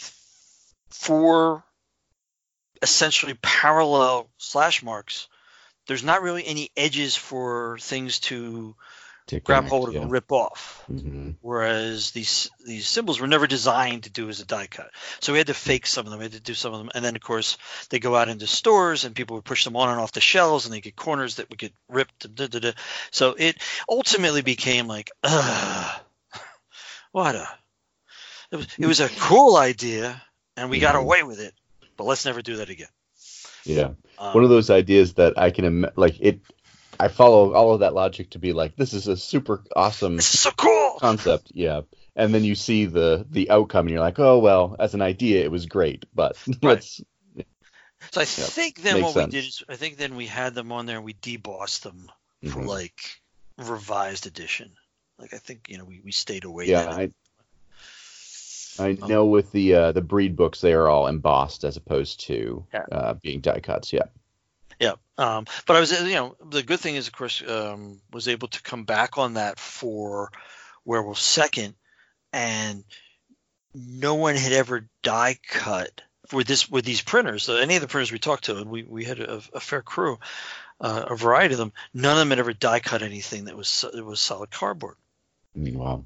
[0.91, 1.65] for
[2.81, 5.29] essentially parallel slash marks,
[5.87, 8.77] there's not really any edges for things to
[9.39, 10.01] grab hold of yeah.
[10.03, 10.83] and rip off.
[10.89, 14.91] hmm Whereas these these symbols were never designed to do as a die cut,
[15.21, 16.19] so we had to fake some of them.
[16.19, 17.57] We had to do some of them, and then of course
[17.91, 20.65] they go out into stores and people would push them on and off the shelves,
[20.67, 22.25] and they get corners that would get ripped.
[22.25, 22.73] and Da, da, da.
[23.13, 23.57] So it
[23.89, 26.01] ultimately became like, ugh,
[27.13, 27.49] what a.
[28.51, 30.21] It was, it was a cool idea,
[30.57, 31.03] and we got Mhm.
[31.03, 31.55] away with it,
[31.97, 32.89] but let's never do that again.
[33.65, 33.91] Yeah.
[34.19, 36.41] Um, One of those ideas that I can Im- like it.
[37.01, 40.35] I follow all of that logic to be like, this is a super awesome this
[40.35, 40.99] is so cool.
[41.01, 41.53] concept.
[41.55, 41.83] Yeah.
[42.17, 45.43] And then you see the the outcome, and you're like, oh well, as an idea,
[45.45, 47.01] it was great, but let's.
[48.13, 50.87] So I think then what we did is I think then we had them on
[50.87, 52.11] there and we debossed them
[52.49, 52.67] for Mhm.
[52.67, 53.01] like
[53.59, 54.73] revised edition.
[55.19, 56.67] Like I think you know we, we stayed away.
[56.67, 56.89] Yeah.
[56.91, 57.11] I
[58.79, 62.21] I Um, know with the uh, the breed books, they are all embossed as opposed
[62.27, 62.85] to Yeah.
[62.91, 63.93] uh, being die cuts.
[63.93, 64.05] Yeah.
[64.81, 64.95] Yeah.
[65.19, 68.49] Um, but I was you know the good thing is of course um, was able
[68.49, 70.33] to come back on that for
[70.85, 71.75] Werewolf Second,
[72.33, 72.83] and
[73.75, 76.01] no one had ever die cut
[76.33, 77.45] with this with these printers.
[77.45, 79.83] So any of the printers we talked to, and we we had a, a fair
[79.83, 80.19] crew,
[80.81, 81.73] uh, a variety of them.
[81.93, 84.97] None of them had ever die cut anything that was that was solid cardboard.
[85.57, 86.05] Mm, Wow.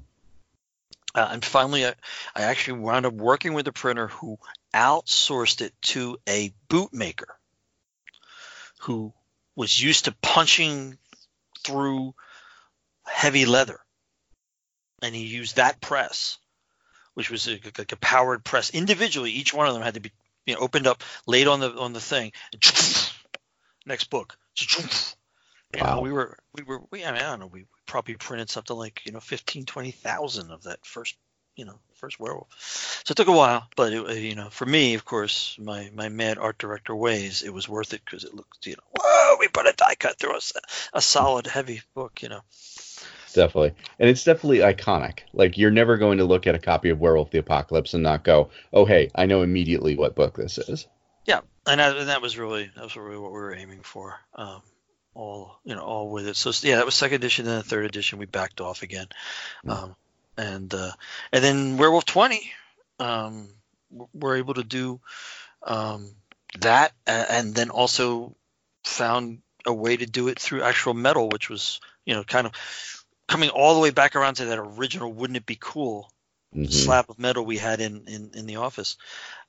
[1.13, 1.93] Uh, and finally, I,
[2.35, 4.37] I actually wound up working with a printer who
[4.73, 7.31] outsourced it to a bootmaker
[8.85, 9.13] who
[9.55, 10.97] was used to punching
[11.63, 12.13] through
[13.05, 13.79] heavy leather.
[15.01, 16.37] And he used that press,
[17.13, 18.69] which was a, like a powered press.
[18.69, 20.11] Individually, each one of them had to be
[20.45, 22.31] you know, opened up, laid on the on the thing.
[23.85, 24.37] Next book.
[25.73, 26.01] You know, Wow.
[26.01, 29.01] we were we were we I, mean, I don't know we probably printed something like
[29.05, 31.17] you know 15 20,000 of that first
[31.55, 32.47] you know first werewolf
[33.05, 36.09] so it took a while but it, you know for me of course my my
[36.09, 39.47] mad art director ways it was worth it because it looked you know whoa we
[39.47, 40.37] put a die cut through
[40.93, 42.41] a solid heavy book you know
[43.35, 45.19] definitely, and it's definitely iconic.
[45.33, 48.23] Like you're never going to look at a copy of Werewolf the Apocalypse and not
[48.23, 50.87] go, "Oh, hey, I know immediately what book this is."
[51.25, 54.19] Yeah, and that, and that was really that was really what we were aiming for.
[54.33, 54.63] Um,
[55.13, 56.35] all you know, all with it.
[56.35, 57.45] So yeah, that was second edition.
[57.45, 59.07] Then the third edition, we backed off again,
[59.67, 59.95] um,
[60.37, 60.91] and uh,
[61.31, 62.51] and then Werewolf Twenty,
[62.99, 63.49] um,
[64.13, 64.99] we're able to do
[65.63, 66.11] um,
[66.59, 68.35] that, and then also
[68.83, 72.53] found a way to do it through actual metal, which was you know kind of
[73.27, 75.11] coming all the way back around to that original.
[75.11, 76.11] Wouldn't it be cool?
[76.55, 76.71] Mhm.
[76.71, 78.95] slab of metal we had in in, in the office,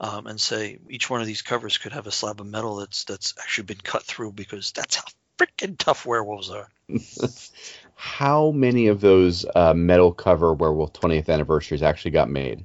[0.01, 3.05] um, and say each one of these covers could have a slab of metal that's
[3.05, 5.05] that's actually been cut through because that's how
[5.39, 6.69] freaking tough werewolves are.
[7.97, 12.65] How many of those uh, metal cover Werewolf 20th anniversaries actually got made?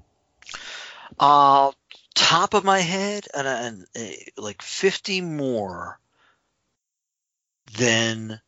[1.17, 1.71] Uh,
[2.13, 5.99] top of my head, and, and uh, like 50 more
[7.77, 8.41] than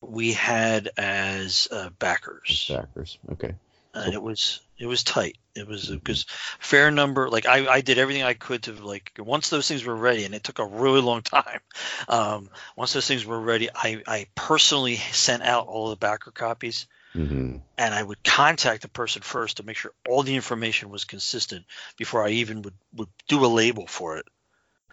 [0.00, 2.70] we had as uh, backers.
[2.72, 3.18] Backers.
[3.32, 3.54] Okay.
[3.92, 5.36] and it was it was tight.
[5.54, 6.24] It was because
[6.58, 7.28] fair number.
[7.28, 10.34] Like I, I did everything I could to like once those things were ready, and
[10.34, 11.60] it took a really long time.
[12.08, 16.86] Um, once those things were ready, I, I personally sent out all the backer copies,
[17.12, 21.04] hmm and I would contact the person first to make sure all the information was
[21.04, 21.64] consistent
[21.96, 24.26] before I even would, would do a label for it.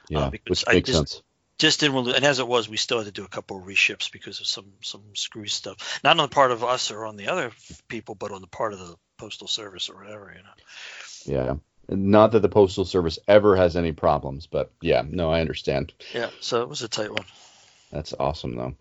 [0.09, 1.21] Yeah, Uh, which I makes just- sense.
[1.59, 3.57] Just didn't want to, and as it was, we still had to do a couple
[3.57, 5.99] of reships because of some some screwy stuff.
[6.03, 7.51] Not on the part of us or on the other
[7.87, 10.33] people, but on the part of the postal service or whatever.
[10.35, 11.47] You know.
[11.47, 11.55] Yeah.
[11.89, 15.93] Not that the postal service ever has any problems, but yeah, no, I understand.
[16.13, 17.25] Yeah, so it was a tight one.
[17.91, 18.75] That's awesome, though.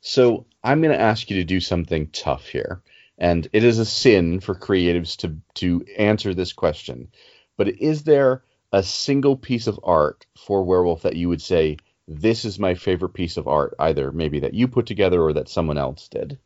[0.00, 2.82] So I'm going to ask you to do something tough here,
[3.18, 7.08] and it is a sin for creatives to to answer this question.
[7.56, 12.44] But is there a single piece of art for Werewolf that you would say this
[12.44, 15.78] is my favorite piece of art, either maybe that you put together or that someone
[15.78, 16.38] else did?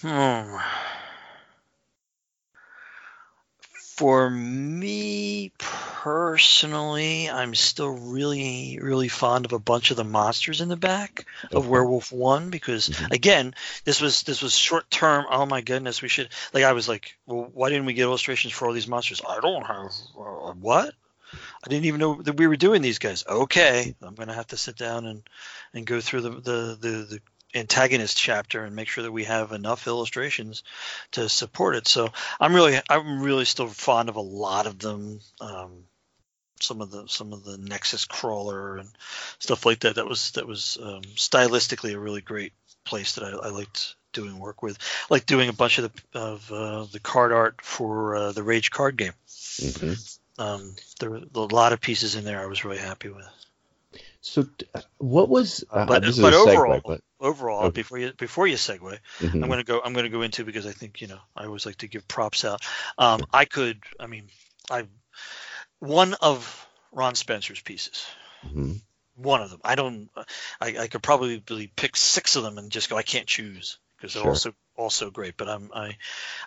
[0.00, 0.56] Hmm.
[3.98, 10.68] For me personally, I'm still really, really fond of a bunch of the monsters in
[10.68, 11.68] the back of Okay.
[11.68, 13.12] Werewolf One because Mhm.
[13.12, 15.26] again, this was this was short term.
[15.28, 18.52] Oh my goodness, we should like I was like, well, why didn't we get illustrations
[18.54, 19.20] for all these monsters?
[19.26, 20.94] I don't have uh, what.
[21.64, 23.24] I didn't even know that we were doing these guys.
[23.28, 25.28] Okay, I'm gonna have to sit down and
[25.74, 27.20] and go through the the the, the
[27.54, 30.62] antagonist chapter and make sure that we have enough illustrations
[31.12, 31.88] to support it.
[31.88, 32.08] So
[32.40, 35.20] I'm really I'm really still fond of a lot of them.
[35.40, 35.84] Um,
[36.60, 38.88] some of the some of the Nexus crawler and
[39.38, 39.96] stuff like that.
[39.96, 42.52] That was that was um, stylistically a really great
[42.84, 44.78] place that I, I liked doing work with.
[44.78, 48.42] I Like doing a bunch of the of uh, the card art for uh, the
[48.42, 49.14] Rage card game.
[49.60, 49.92] hmm
[50.38, 53.26] Um, there were a lot of pieces in there I was really happy with.
[54.20, 54.66] So, t-
[54.98, 55.64] what was?
[55.70, 57.74] Uh, But- but a segue, overall- but Overall, Okay.
[57.74, 59.42] before you before you segue, mhm.
[59.42, 59.80] I'm gonna go.
[59.84, 62.44] I'm gonna go into because I think you know I always like to give props
[62.44, 62.62] out.
[62.96, 63.82] Um, I could.
[63.98, 64.28] I mean,
[64.70, 64.86] I
[65.80, 68.06] one of Ron Spencer's pieces.
[68.46, 68.80] Mhm.
[69.16, 69.60] One of them.
[69.64, 70.10] I don't.
[70.60, 71.40] I, I could probably
[71.74, 72.96] pick six of them and just go.
[72.96, 74.30] I can't choose because they're Sure.
[74.30, 75.36] also also great.
[75.36, 75.96] But I'm I,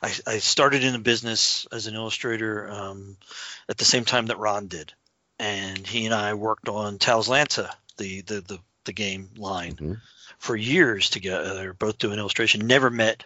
[0.02, 3.18] I I started in the business as an illustrator um,
[3.68, 4.94] at the same time that Ron did,
[5.42, 10.02] and he and I worked on Talislanta, the the the, the game line Mhm.
[10.38, 12.68] for years together, both doing illustration.
[12.68, 13.26] Never met,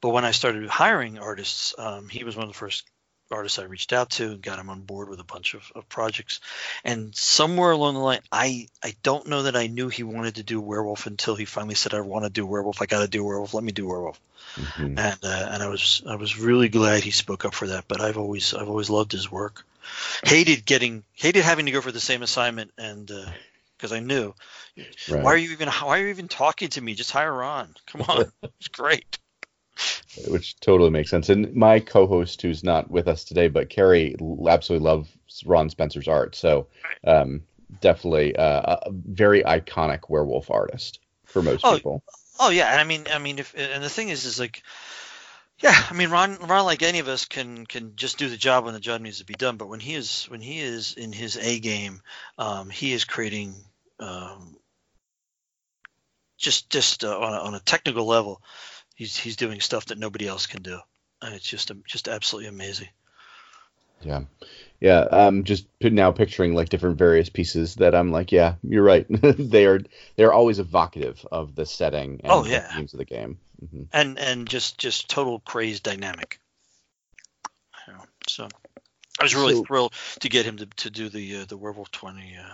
[0.00, 2.84] but when I started hiring artists, um, he was one of the first
[3.30, 5.86] artists I reached out to and got him on board with a bunch of, of
[5.88, 6.40] projects.
[6.84, 10.42] And somewhere along the line, I I don't know that I knew he wanted to
[10.42, 12.80] do werewolf until he finally said, "I want to do werewolf.
[12.82, 13.54] I got to do werewolf.
[13.54, 14.20] Let me do werewolf."
[14.56, 14.98] Mhm.
[14.98, 17.84] And uh, and I was I was really glad he spoke up for that.
[17.88, 19.64] But I've always I've always loved his work.
[20.24, 23.10] Hated getting hated having to go for the same assignment and.
[23.78, 24.34] because I knew.
[25.08, 25.22] Right.
[25.22, 26.94] Why are you even why are you even talking to me?
[26.94, 27.74] Just hire Ron.
[27.86, 29.18] Come on, it's great.
[30.28, 31.28] which totally makes sense.
[31.28, 34.16] And my co-host, who's not with us today, but Carrie
[34.48, 35.10] absolutely loves
[35.44, 36.34] Ron Spencer's art.
[36.34, 36.66] So
[37.06, 37.42] um,
[37.80, 42.02] definitely uh, a very iconic werewolf artist for most Oh, people.
[42.40, 44.62] Oh yeah, and I mean, I mean, if and the thing is, is like,
[45.60, 48.64] yeah, I mean, Ron, Ron, like any of us, can can just do the job
[48.64, 49.56] when the job needs to be done.
[49.56, 52.00] But when he is when he is in his A game,
[52.38, 53.54] um, he is creating,
[53.98, 54.56] um,
[56.36, 58.40] just just uh, on a, on a technical level,
[58.94, 60.78] he's he's doing stuff that nobody else can do,
[61.20, 62.88] and it's just just absolutely amazing.
[64.02, 64.22] Yeah,
[64.80, 65.06] yeah.
[65.10, 69.06] I'm just now picturing like different various pieces that I'm like, yeah, you're right.
[69.10, 69.80] they are
[70.16, 72.74] they're always evocative of the setting and Oh, the yeah.
[72.74, 73.38] themes of the game.
[73.70, 76.40] hmm and and just just total crazed dynamic.
[78.28, 78.46] So
[79.18, 81.90] I was really So- thrilled to get him to, to do the uh, the Werewolf
[81.90, 82.52] twenty uh,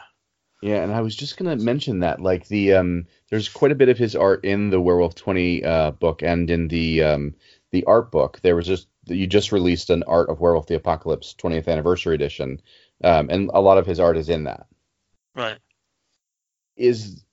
[0.62, 3.88] Yeah, and I was just gonna mention that, like the um, there's quite a bit
[3.88, 7.34] of his art in the Werewolf 20 uh, book and in the um,
[7.72, 8.38] the art book.
[8.42, 12.60] There was just you just released an Art of Werewolf the Apocalypse 20th anniversary edition,
[13.02, 14.66] um, and a lot of his art is in that.
[15.34, 15.58] Right.
[16.76, 17.24] Is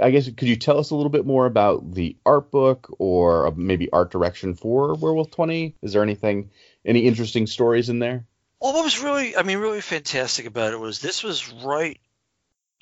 [0.00, 3.52] I guess could you tell us a little bit more about the art book or
[3.56, 5.74] maybe art direction for Werewolf 20?
[5.82, 6.50] Is there anything,
[6.84, 8.24] any interesting stories in there?
[8.60, 12.00] Well, what was really, I mean, really fantastic about it was this was right,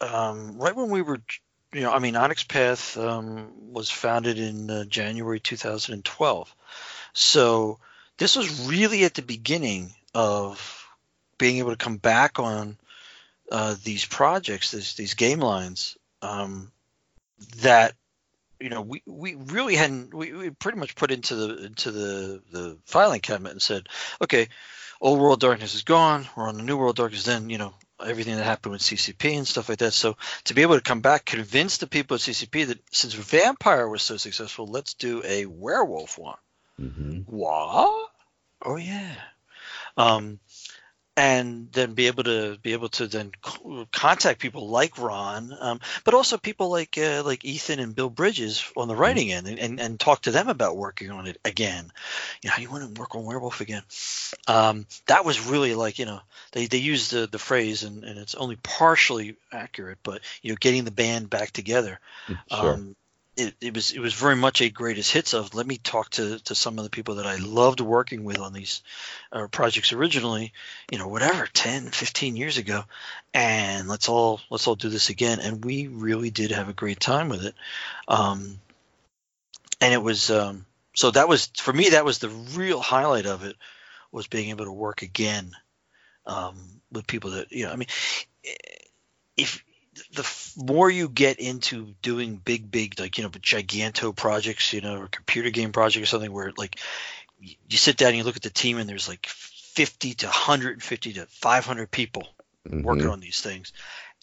[0.01, 1.23] um, right when we were,
[1.73, 6.55] you know, I mean, Onyx Path um, was founded in uh, January 2012,
[7.13, 7.79] so
[8.19, 10.87] this was really at the beginning of
[11.39, 12.77] being able to come back on
[13.51, 16.71] uh, these projects, these these game lines um,
[17.63, 17.95] that
[18.61, 22.43] you know we, we really hadn't we, we pretty much put into the into the
[22.53, 23.89] the filing cabinet and said
[24.23, 24.49] okay
[25.01, 26.29] old world darkness is gone.
[26.37, 27.25] We're on the new world darkness.
[27.25, 29.93] Then you know everything that happened with ccp and stuff like that.
[29.93, 33.89] So to be able to come back convince the people at ccp that since vampire
[33.89, 36.39] was so successful let's do a werewolf one
[36.81, 37.21] Mm-hmm.
[37.27, 38.11] what
[38.65, 39.15] oh yeah
[39.97, 40.39] um
[41.21, 43.33] and then be able to be able to then
[43.93, 48.65] contact people like Ron, um, but also people like uh, like Ethan and Bill Bridges
[48.75, 51.93] on the writing end, and, and, and talk to them about working on it again.
[52.43, 53.83] You know, how you want to work on Werewolf again?
[54.47, 56.21] Um, that was really like you know
[56.53, 60.57] they they used the the phrase, and, and it's only partially accurate, but you know
[60.59, 62.01] getting the band back together.
[62.51, 62.73] Sure.
[62.73, 62.97] Um,
[63.41, 66.39] it, it was it was very much a greatest hits of let me talk to,
[66.41, 68.83] to some of the people that I loved working with on these
[69.33, 70.53] uh, projects originally
[70.91, 72.85] you know whatever 10 15 years ago
[73.33, 75.41] and let's all let's all do this again.
[75.41, 77.55] And we really did have a great time with it.
[78.09, 78.61] Um,
[79.81, 83.45] and it was um, so that was for me that was the real highlight of
[83.45, 83.57] it
[84.13, 85.53] was being able to work again
[86.27, 86.57] um,
[86.91, 87.89] with people that you know I mean
[89.37, 89.65] if
[90.13, 94.81] the f- more you get into doing big, big, like you know, giganto projects, you
[94.81, 96.79] know, or computer game project or something, where like
[97.41, 101.13] you sit down and you look at the team, and there's like 50 to 150
[101.15, 102.27] to 500 people
[102.83, 103.13] working Mhm.
[103.13, 103.73] on these things,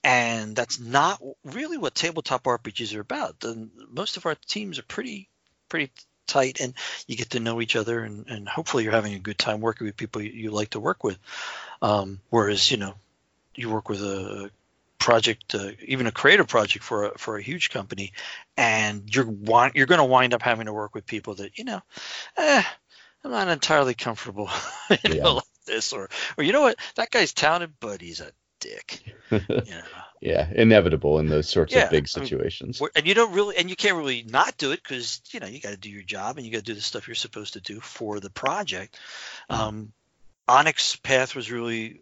[0.03, 3.39] and that's not really what tabletop RPGs are about.
[3.39, 5.30] The, most of our teams are pretty,
[5.69, 5.91] pretty
[6.28, 6.73] tight, and
[7.07, 9.88] you get to know each other, and, and hopefully you're having a good time working
[9.88, 11.17] with people you, you like to work with.
[11.82, 12.93] Um, whereas you know,
[13.55, 14.51] you work with a
[15.08, 18.12] project, uh, even a creative project for a, for a huge company,
[18.58, 21.64] and you're want, you're going to wind up having to work with people that you
[21.64, 21.80] know,
[22.36, 22.64] eh,
[23.24, 24.49] I'm not entirely comfortable,
[25.05, 25.24] you Yeah.
[25.24, 29.01] know, like this, or or you know what, that guy's talented, but he's a dick,
[29.64, 29.82] you know.
[30.20, 32.82] yeah, inevitable in those sorts Yeah, of big I mean, situations.
[32.97, 35.62] And you don't really and you can't really not do it because you know you
[35.62, 37.62] got to do your job and you got to do the stuff you're supposed to
[37.62, 38.99] do for the project
[39.49, 39.93] um,
[40.48, 42.00] onyx path was really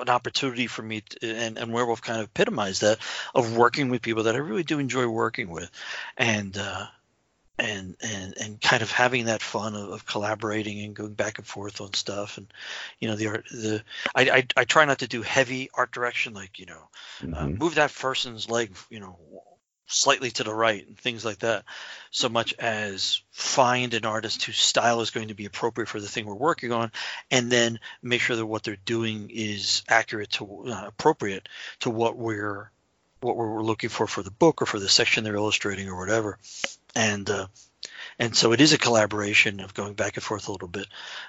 [0.00, 2.98] an opportunity for me to, and, and werewolf kind of epitomized that
[3.34, 5.70] of working with people that i really do enjoy working with
[6.16, 6.86] and uh,
[7.58, 11.46] and and and kind of having that fun of, of collaborating and going back and
[11.46, 12.52] forth on stuff and
[12.98, 13.82] you know the art the
[14.14, 16.88] I, I i try not to do heavy art direction like you know
[17.32, 17.58] uh, Mhm.
[17.58, 19.18] move that person's leg, you know,
[19.90, 21.64] slightly to the right and things like that,
[22.10, 26.08] so much as find an artist whose style is going to be appropriate for the
[26.08, 26.92] thing we're working on,
[27.30, 31.48] and then make sure that what they're doing is accurate to uh, appropriate
[31.80, 32.70] to what we're
[33.20, 36.38] what we're looking for for the book or for the section they're illustrating or whatever,
[36.94, 37.28] and.
[37.28, 37.46] Uh,
[38.18, 40.86] and so it is a collaboration of going back and forth a little bit,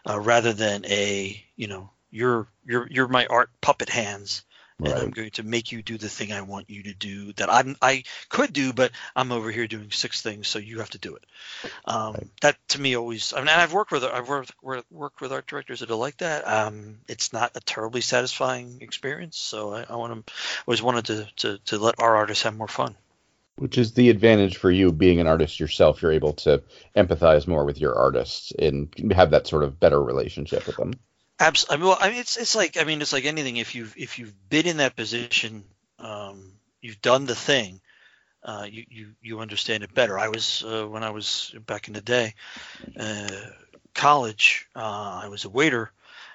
[0.07, 4.43] uh, rather than a you know you're you're you're my art puppet hands,
[4.85, 7.51] and I'm going to make you do the thing I want you to do that
[7.51, 10.97] I'm I could do, but I'm over here doing six things, so you have to
[10.97, 11.25] do it.
[11.85, 12.27] Um, Right.
[12.41, 13.33] That to me always.
[13.33, 16.17] I mean, I've worked with I've worked worked worked with art directors that are like
[16.17, 16.47] that.
[16.47, 20.33] Um, it's not a terribly satisfying experience, so I, I want to
[20.67, 22.95] always wanted to, to to let our artists have more fun.
[23.57, 26.01] Which is the advantage for you being an artist yourself.
[26.01, 26.63] You're able to
[26.95, 30.93] empathize more with your artists and have that sort of better relationship with them.
[31.41, 33.57] Abs- I mean, well, I mean, it's it's like I mean, it's like anything.
[33.57, 35.63] If you've if you've been in that position,
[35.97, 37.81] um, you've done the thing.
[38.43, 40.19] Uh, you, you you understand it better.
[40.19, 42.35] I was uh, when I was back in the day,
[42.99, 43.29] uh,
[43.95, 44.67] college.
[44.75, 45.91] Uh, I was a waiter,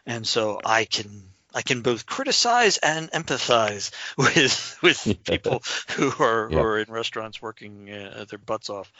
[0.07, 1.22] and so I can
[1.54, 5.62] I can both criticize and empathize with with people
[5.96, 8.92] who are who are in restaurants working uh, their butts off,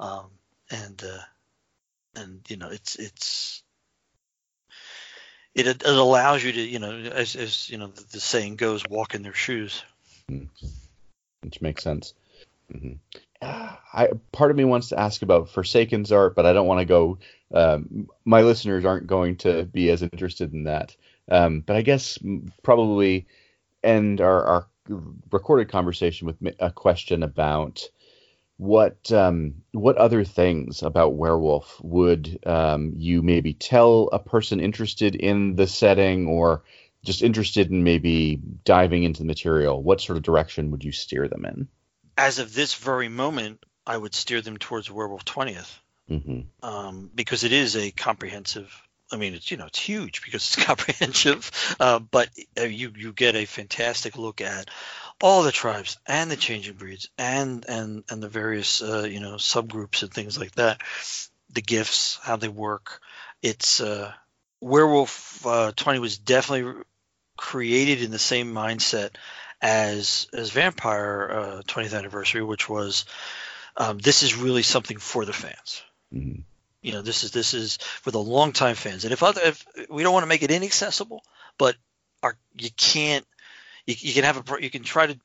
[0.00, 0.26] um,
[0.70, 3.62] and uh, and you know it's it's
[5.54, 8.82] it, it allows you to you know as, as you know the, the saying goes
[8.88, 9.82] walk in their shoes
[11.42, 12.14] which makes sense.
[12.70, 12.94] hmm
[13.42, 16.84] I part of me wants to ask about Forsaken's art, but I don't want to
[16.84, 17.18] go.
[17.52, 20.94] Um, my listeners aren't going to be as interested in that.
[21.28, 22.18] Um, but I guess
[22.62, 23.26] probably
[23.82, 24.66] end our, our
[25.30, 27.88] recorded conversation with a question about
[28.62, 35.16] what um, what other things about werewolf would um, you maybe tell a person interested
[35.16, 36.62] in the setting or
[37.04, 39.82] just interested in maybe diving into the material?
[39.82, 41.68] What sort of direction would you steer them in?
[42.16, 47.42] As of this very moment, I would steer them towards Werewolf 20th hmm um, because
[47.42, 48.72] it is a comprehensive.
[49.10, 51.50] I mean, it's you know it's huge because it's comprehensive,
[51.80, 54.70] uh, but uh, you you get a fantastic look at
[55.22, 59.36] all the tribes and the changing breeds and and and the various uh, you know
[59.36, 60.82] subgroups and things like that.
[61.50, 63.00] The gifts, how they work.
[63.40, 64.12] It's uh,
[64.60, 66.82] Werewolf uh, 20 was definitely
[67.36, 69.10] created in the same mindset
[69.60, 73.04] as as Vampire uh, 20th anniversary, which was
[73.76, 75.82] um, this is really something for the fans.
[76.10, 76.40] hmm
[76.82, 79.04] You know, this is this is for the longtime fans.
[79.04, 81.22] And if other if we don't want to make it inaccessible,
[81.58, 81.76] but
[82.24, 83.26] our you can't
[83.86, 85.18] you, you can have a pro- you can try to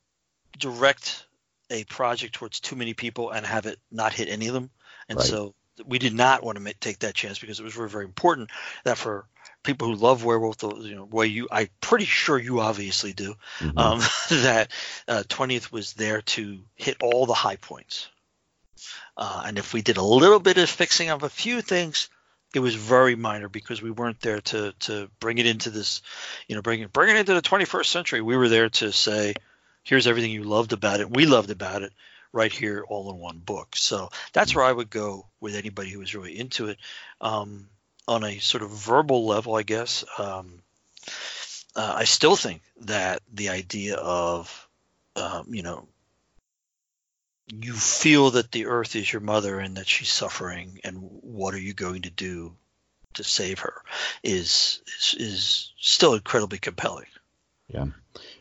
[0.58, 1.26] direct
[1.70, 4.70] a project towards too many people and have it not hit any of them.
[5.10, 5.28] And Right.
[5.28, 5.54] so
[5.86, 8.50] we did not want to make, take that chance because it was very very important
[8.84, 9.28] that for
[9.64, 13.36] people who love werewolf, the you know way you I'm pretty sure you obviously do
[13.60, 13.78] Mhm.
[13.78, 14.00] um,
[14.44, 14.72] that
[15.08, 18.08] uh, 20th was there to hit all the high points.
[19.16, 22.10] Uh, and if we did a little bit of fixing of a few things,
[22.54, 26.02] it was very minor because we weren't there to to bring it into this,
[26.48, 28.22] you know, bring it bring it into the 21st century.
[28.22, 29.34] We were there to say,
[29.84, 31.10] here's everything you loved about it.
[31.10, 31.94] We loved about it
[32.32, 33.76] right here, all in one book.
[33.76, 36.78] So that's where I would go with anybody who was really into it.
[37.22, 37.70] Um,
[38.08, 40.06] on a sort of verbal level, I guess.
[40.18, 40.62] Um,
[41.76, 44.68] uh, I still think that the idea of,
[45.16, 45.88] um, you know,
[47.48, 51.60] you feel that the earth is your mother and that she's suffering, and what are
[51.60, 52.56] you going to do
[53.14, 53.82] to save her
[54.24, 57.08] is is, is still incredibly compelling.
[57.68, 57.88] Yeah.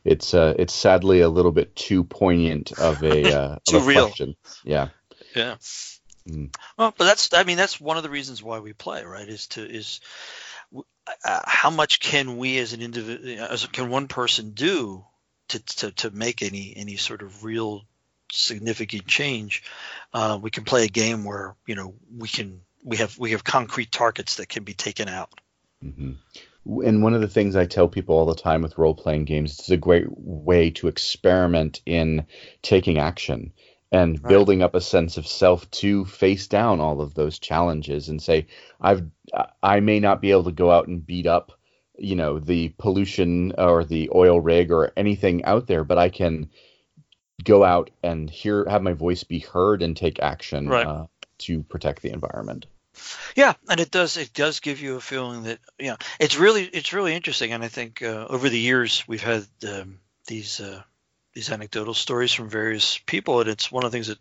[0.04, 3.80] It's uh, it's sadly a little bit too poignant of a, uh, of Too a
[3.80, 4.06] real.
[4.06, 4.36] question.
[4.64, 4.88] Yeah.
[5.34, 5.56] Yeah.
[6.28, 6.54] Mm.
[6.76, 9.28] Well, but that's I mean that's one of the reasons why we play, right?
[9.28, 10.00] Is to is
[11.24, 15.04] uh, how much can we as an individual, as can one person do
[15.48, 17.84] to, to to make any any sort of real
[18.32, 19.62] significant change?
[20.12, 23.44] Uh, we can play a game where you know we can we have we have
[23.44, 25.30] concrete targets that can be taken out.
[25.82, 26.12] hmm
[26.84, 29.58] And one of the things I tell people all the time with role playing games,
[29.58, 32.26] it's a great way to experiment in
[32.62, 33.52] taking action
[33.92, 34.26] and Right.
[34.26, 38.46] building up a sense of self to face down all of those challenges and say,
[38.80, 39.04] I've
[39.62, 41.52] I may not be able to go out and beat up,
[41.98, 46.50] you know, the pollution or the oil rig or anything out there, but I can
[47.44, 50.86] go out and hear have my voice be heard and take action Right.
[50.86, 51.06] uh,
[51.38, 52.66] to protect the environment.
[53.34, 56.64] Yeah, and it does it does give you a feeling that you know it's really
[56.64, 60.82] it's really interesting, and I think uh, over the years we've had um, these uh,
[61.34, 64.18] these anecdotal stories from various people, and it's one of the things that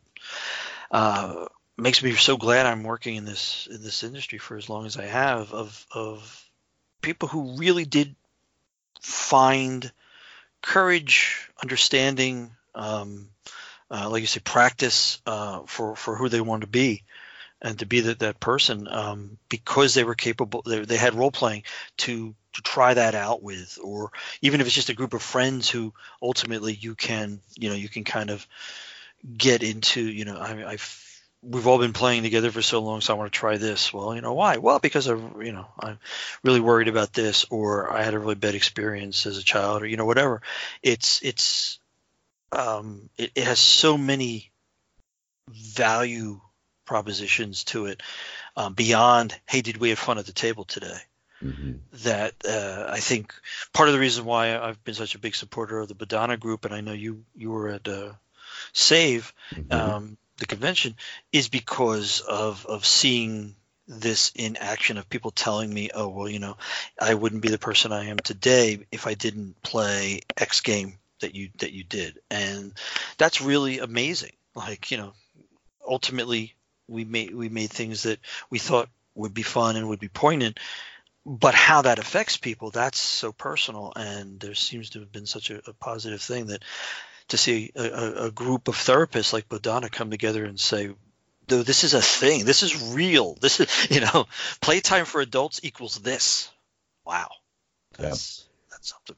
[0.91, 1.45] uh,
[1.77, 4.97] makes me so glad I'm working in this in this industry for as long as
[4.97, 6.49] I have of of
[7.01, 8.15] people who really did
[8.99, 9.89] find
[10.61, 13.29] courage, understanding, um,
[13.89, 17.03] uh, like you say, practice uh, for for who they want to be
[17.61, 21.31] and to be that, that person um, because they were capable they, they had role
[21.31, 21.63] playing
[21.97, 24.11] to to try that out with or
[24.41, 27.89] even if it's just a group of friends who ultimately you can you know you
[27.89, 28.45] can kind of
[29.37, 31.01] get into you know I, I've
[31.41, 33.93] we've all been playing together for so long so I want to try this.
[33.93, 34.57] Well you know why?
[34.57, 35.99] Well because of you know I'm
[36.43, 39.87] really worried about this or I had a really bad experience as a child or
[39.87, 40.41] you know whatever.
[40.83, 41.79] It's it's
[42.51, 44.51] um it, it has so many
[45.49, 46.39] value
[46.85, 48.01] propositions to it
[48.57, 50.97] um, beyond hey did we have fun at the table today
[51.41, 51.73] hmm
[52.03, 53.33] that uh, I think
[53.73, 56.65] part of the reason why I've been such a big supporter of the Bodhana group
[56.65, 58.13] and I know you you were at uh,
[58.73, 59.89] Save Mm-hmm.
[59.89, 60.95] um, the convention
[61.31, 63.55] is because of of seeing
[63.87, 66.57] this in action of people telling me oh well you know
[66.99, 71.35] I wouldn't be the person I am today if I didn't play X game that
[71.35, 72.19] you that you did.
[72.29, 72.73] And
[73.17, 74.33] that's really amazing.
[74.55, 75.13] Like you know
[75.87, 76.55] ultimately
[76.87, 80.59] we made we made things that we thought would be fun and would be poignant
[81.25, 83.91] but how that affects people that's so personal.
[83.95, 86.63] And there seems to have been such a, a positive thing that
[87.29, 90.93] to see a, a, group of therapists like Bodhana come together and say
[91.49, 93.35] no this is a thing this is real.
[93.41, 94.27] This is you know
[94.61, 96.51] playtime for adults equals this.
[97.05, 97.29] Wow.
[97.97, 98.09] Yeah.
[98.09, 99.15] that's that's something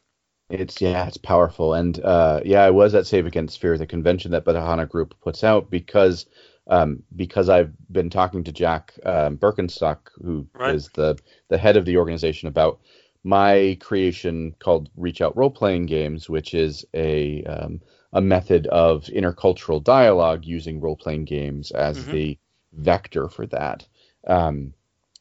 [0.50, 4.32] It's yeah, it's powerful, and uh, yeah, I was at Save Against Fear, the convention
[4.32, 6.26] that Bodhana Group puts out, because
[6.68, 10.90] um, because I've been talking to Jack um, Berkenstock, who is Right.
[10.90, 11.18] the
[11.50, 12.80] the head of the organization, about
[13.26, 17.82] my creation called Reach Out Role Playing Games, which is a um,
[18.14, 22.08] a method of intercultural dialogue using role playing games as Mhm.
[22.08, 22.38] the
[22.72, 23.86] vector for that.
[24.26, 24.74] Um,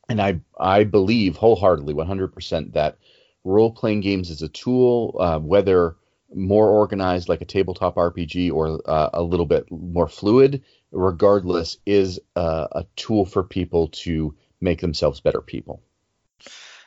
[0.09, 2.99] and I I believe wholeheartedly, 100% that
[3.47, 5.97] role playing games is a tool, uh, whether
[6.35, 12.19] more organized like a tabletop RPG or uh, a little bit more fluid, regardless, is
[12.35, 15.83] uh, a tool for people to make themselves better people.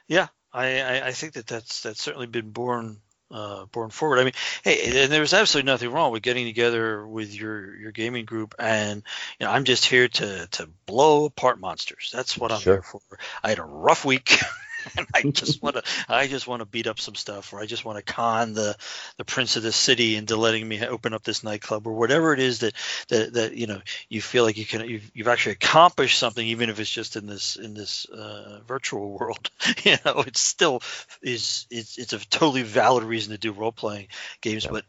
[0.08, 2.98] Yeah, I, I, I think that that's that's certainly been born
[3.32, 4.20] uh, born forward.
[4.20, 4.34] I mean,
[4.64, 9.04] hey, and there's absolutely nothing wrong with getting together with your your gaming group, and
[9.40, 12.10] you know, I'm just here to to blow apart monsters.
[12.14, 12.76] That's what I'm Sure.
[12.76, 13.02] here for.
[13.44, 14.38] I had a rough week.
[14.98, 17.66] And I just want to, I just want to beat up some stuff, or I
[17.66, 18.76] just want to con the,
[19.18, 22.40] the prince of the city into letting me open up this nightclub, or whatever it
[22.40, 22.74] is that,
[23.10, 26.70] that, that you know, you feel like you can, you've, you've actually accomplished something, even
[26.70, 29.50] if it's just in this, in this uh, virtual world.
[29.84, 30.82] you know, it's still
[31.22, 34.08] is it's it's a totally valid reason to do role playing
[34.42, 34.72] games, Yeah.
[34.72, 34.86] but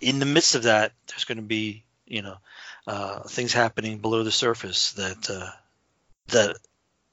[0.00, 2.36] in the midst of that, there's going to be you know
[2.86, 5.50] uh, things happening below the surface that uh,
[6.28, 6.56] that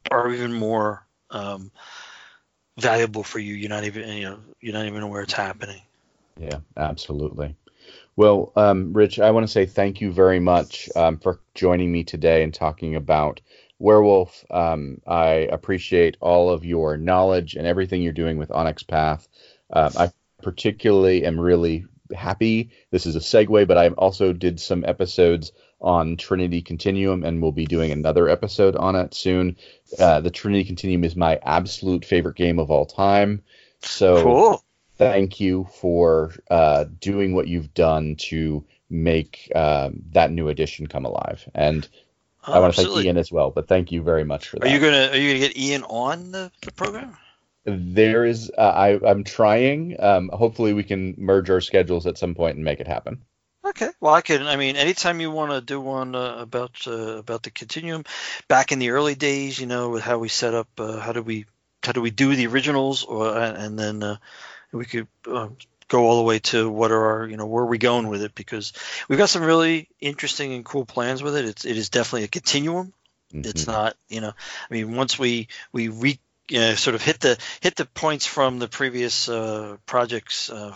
[0.10, 1.72] are even more um,
[2.80, 3.54] valuable for you.
[3.54, 5.82] You're not even you know you're not even aware it's happening.
[6.40, 7.56] Yeah, absolutely.
[8.16, 12.04] Well, um, Rich, I want to say thank you very much um, for joining me
[12.04, 13.42] today and talking about
[13.80, 14.46] Werewolf.
[14.52, 19.28] Um, I appreciate all of your knowledge and everything you're doing with Onyx Path.
[19.72, 20.12] Um, I
[20.42, 22.72] particularly am really happy.
[22.92, 25.52] This is a segue, but I also did some episodes
[25.82, 29.58] on Trinity Continuum, and we'll be doing another episode on it soon.
[30.00, 33.42] Uh, the Trinity Continuum is my absolute favorite game of all time.
[33.82, 34.64] So Cool.
[34.98, 41.06] thank you for uh, doing what you've done to make um, that new edition come
[41.06, 41.48] alive.
[41.56, 41.88] And
[42.44, 44.68] I want to thank Ian as well, but thank you very much for that.
[44.68, 47.18] Are you gonna Are you gonna get Ian on the, the program?
[47.64, 49.96] there is, uh, I, I'm trying.
[50.02, 53.22] Um, hopefully, we can merge our schedules at some point and make it happen.
[53.64, 53.90] Okay.
[54.00, 54.48] Well, I can.
[54.48, 58.06] I mean, anytime you want to do one uh, about uh, about the continuum,
[58.48, 61.22] back in the early days, you know, with how we set up, uh, how do
[61.22, 61.46] we
[61.84, 64.18] how do we do the originals, or and then uh,
[64.72, 65.50] we could uh,
[65.90, 68.24] go all the way to what are our, you know, where are we going with
[68.24, 68.36] it?
[68.36, 68.74] Because
[69.10, 71.46] we've got some really interesting and cool plans with it.
[71.46, 72.94] It's it is definitely a continuum.
[73.34, 73.68] It's Mhm.
[73.68, 74.34] not, you know,
[74.70, 78.26] I mean, once we we re you know, sort of hit the hit the points
[78.26, 80.76] from the previous uh, projects, uh,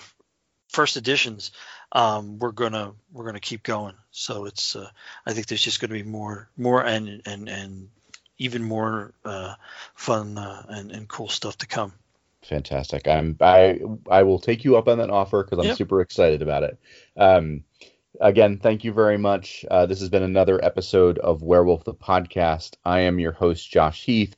[0.69, 1.51] first editions,
[1.91, 3.95] um, we're gonna we're gonna keep going.
[4.11, 4.89] So it's uh,
[5.25, 7.89] I think there's just gonna be more more and and and
[8.37, 9.55] even more uh,
[9.95, 11.93] fun uh, and and cool stuff to come.
[12.43, 13.07] Fantastic.
[13.07, 13.79] I'm I
[14.09, 15.77] I will take you up on that offer because I'm Yep.
[15.77, 16.77] super excited about it.
[17.17, 17.63] Um,
[18.21, 19.65] again, thank you very much.
[19.69, 22.75] Uh, this has been another episode of Werewolf the Podcast.
[22.85, 24.35] I am your host Josh Heath.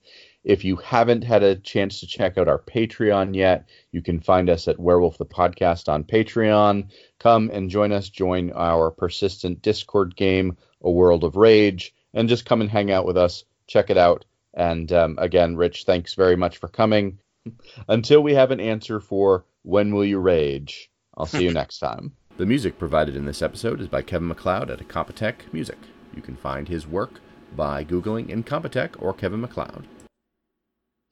[0.48, 4.50] If you haven't had a chance to check out our Patreon yet, you can find
[4.50, 6.90] us at Werewolf the Podcast on Patreon.
[7.20, 8.08] Come and join us.
[8.08, 13.06] Join our persistent Discord game, A World of Rage, and just come and hang out
[13.06, 13.44] with us.
[13.68, 14.24] Check it out.
[14.54, 17.20] And um, again, Rich, thanks very much for coming.
[17.90, 22.14] Until we have an answer for when will you rage, I'll see you next time.
[22.38, 25.78] The music provided in this episode is by Kevin MacLeod at Incompetech Music.
[26.16, 27.20] You can find his work
[27.54, 29.86] by Googling Incompetech or Kevin MacLeod.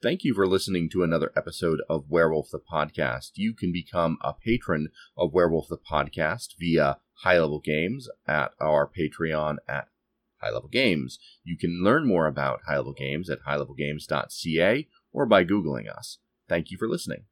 [0.02, 3.30] Thank you for listening to another episode of Werewolf the Podcast.
[3.36, 8.86] You can become a patron of Werewolf the Podcast via High Level Games at our
[8.86, 9.88] Patreon at
[10.42, 11.18] High Level Games.
[11.44, 16.18] You can learn more about High Level Games at highlevelgames.ca or by Googling us.
[16.46, 17.24] Thank you for listening.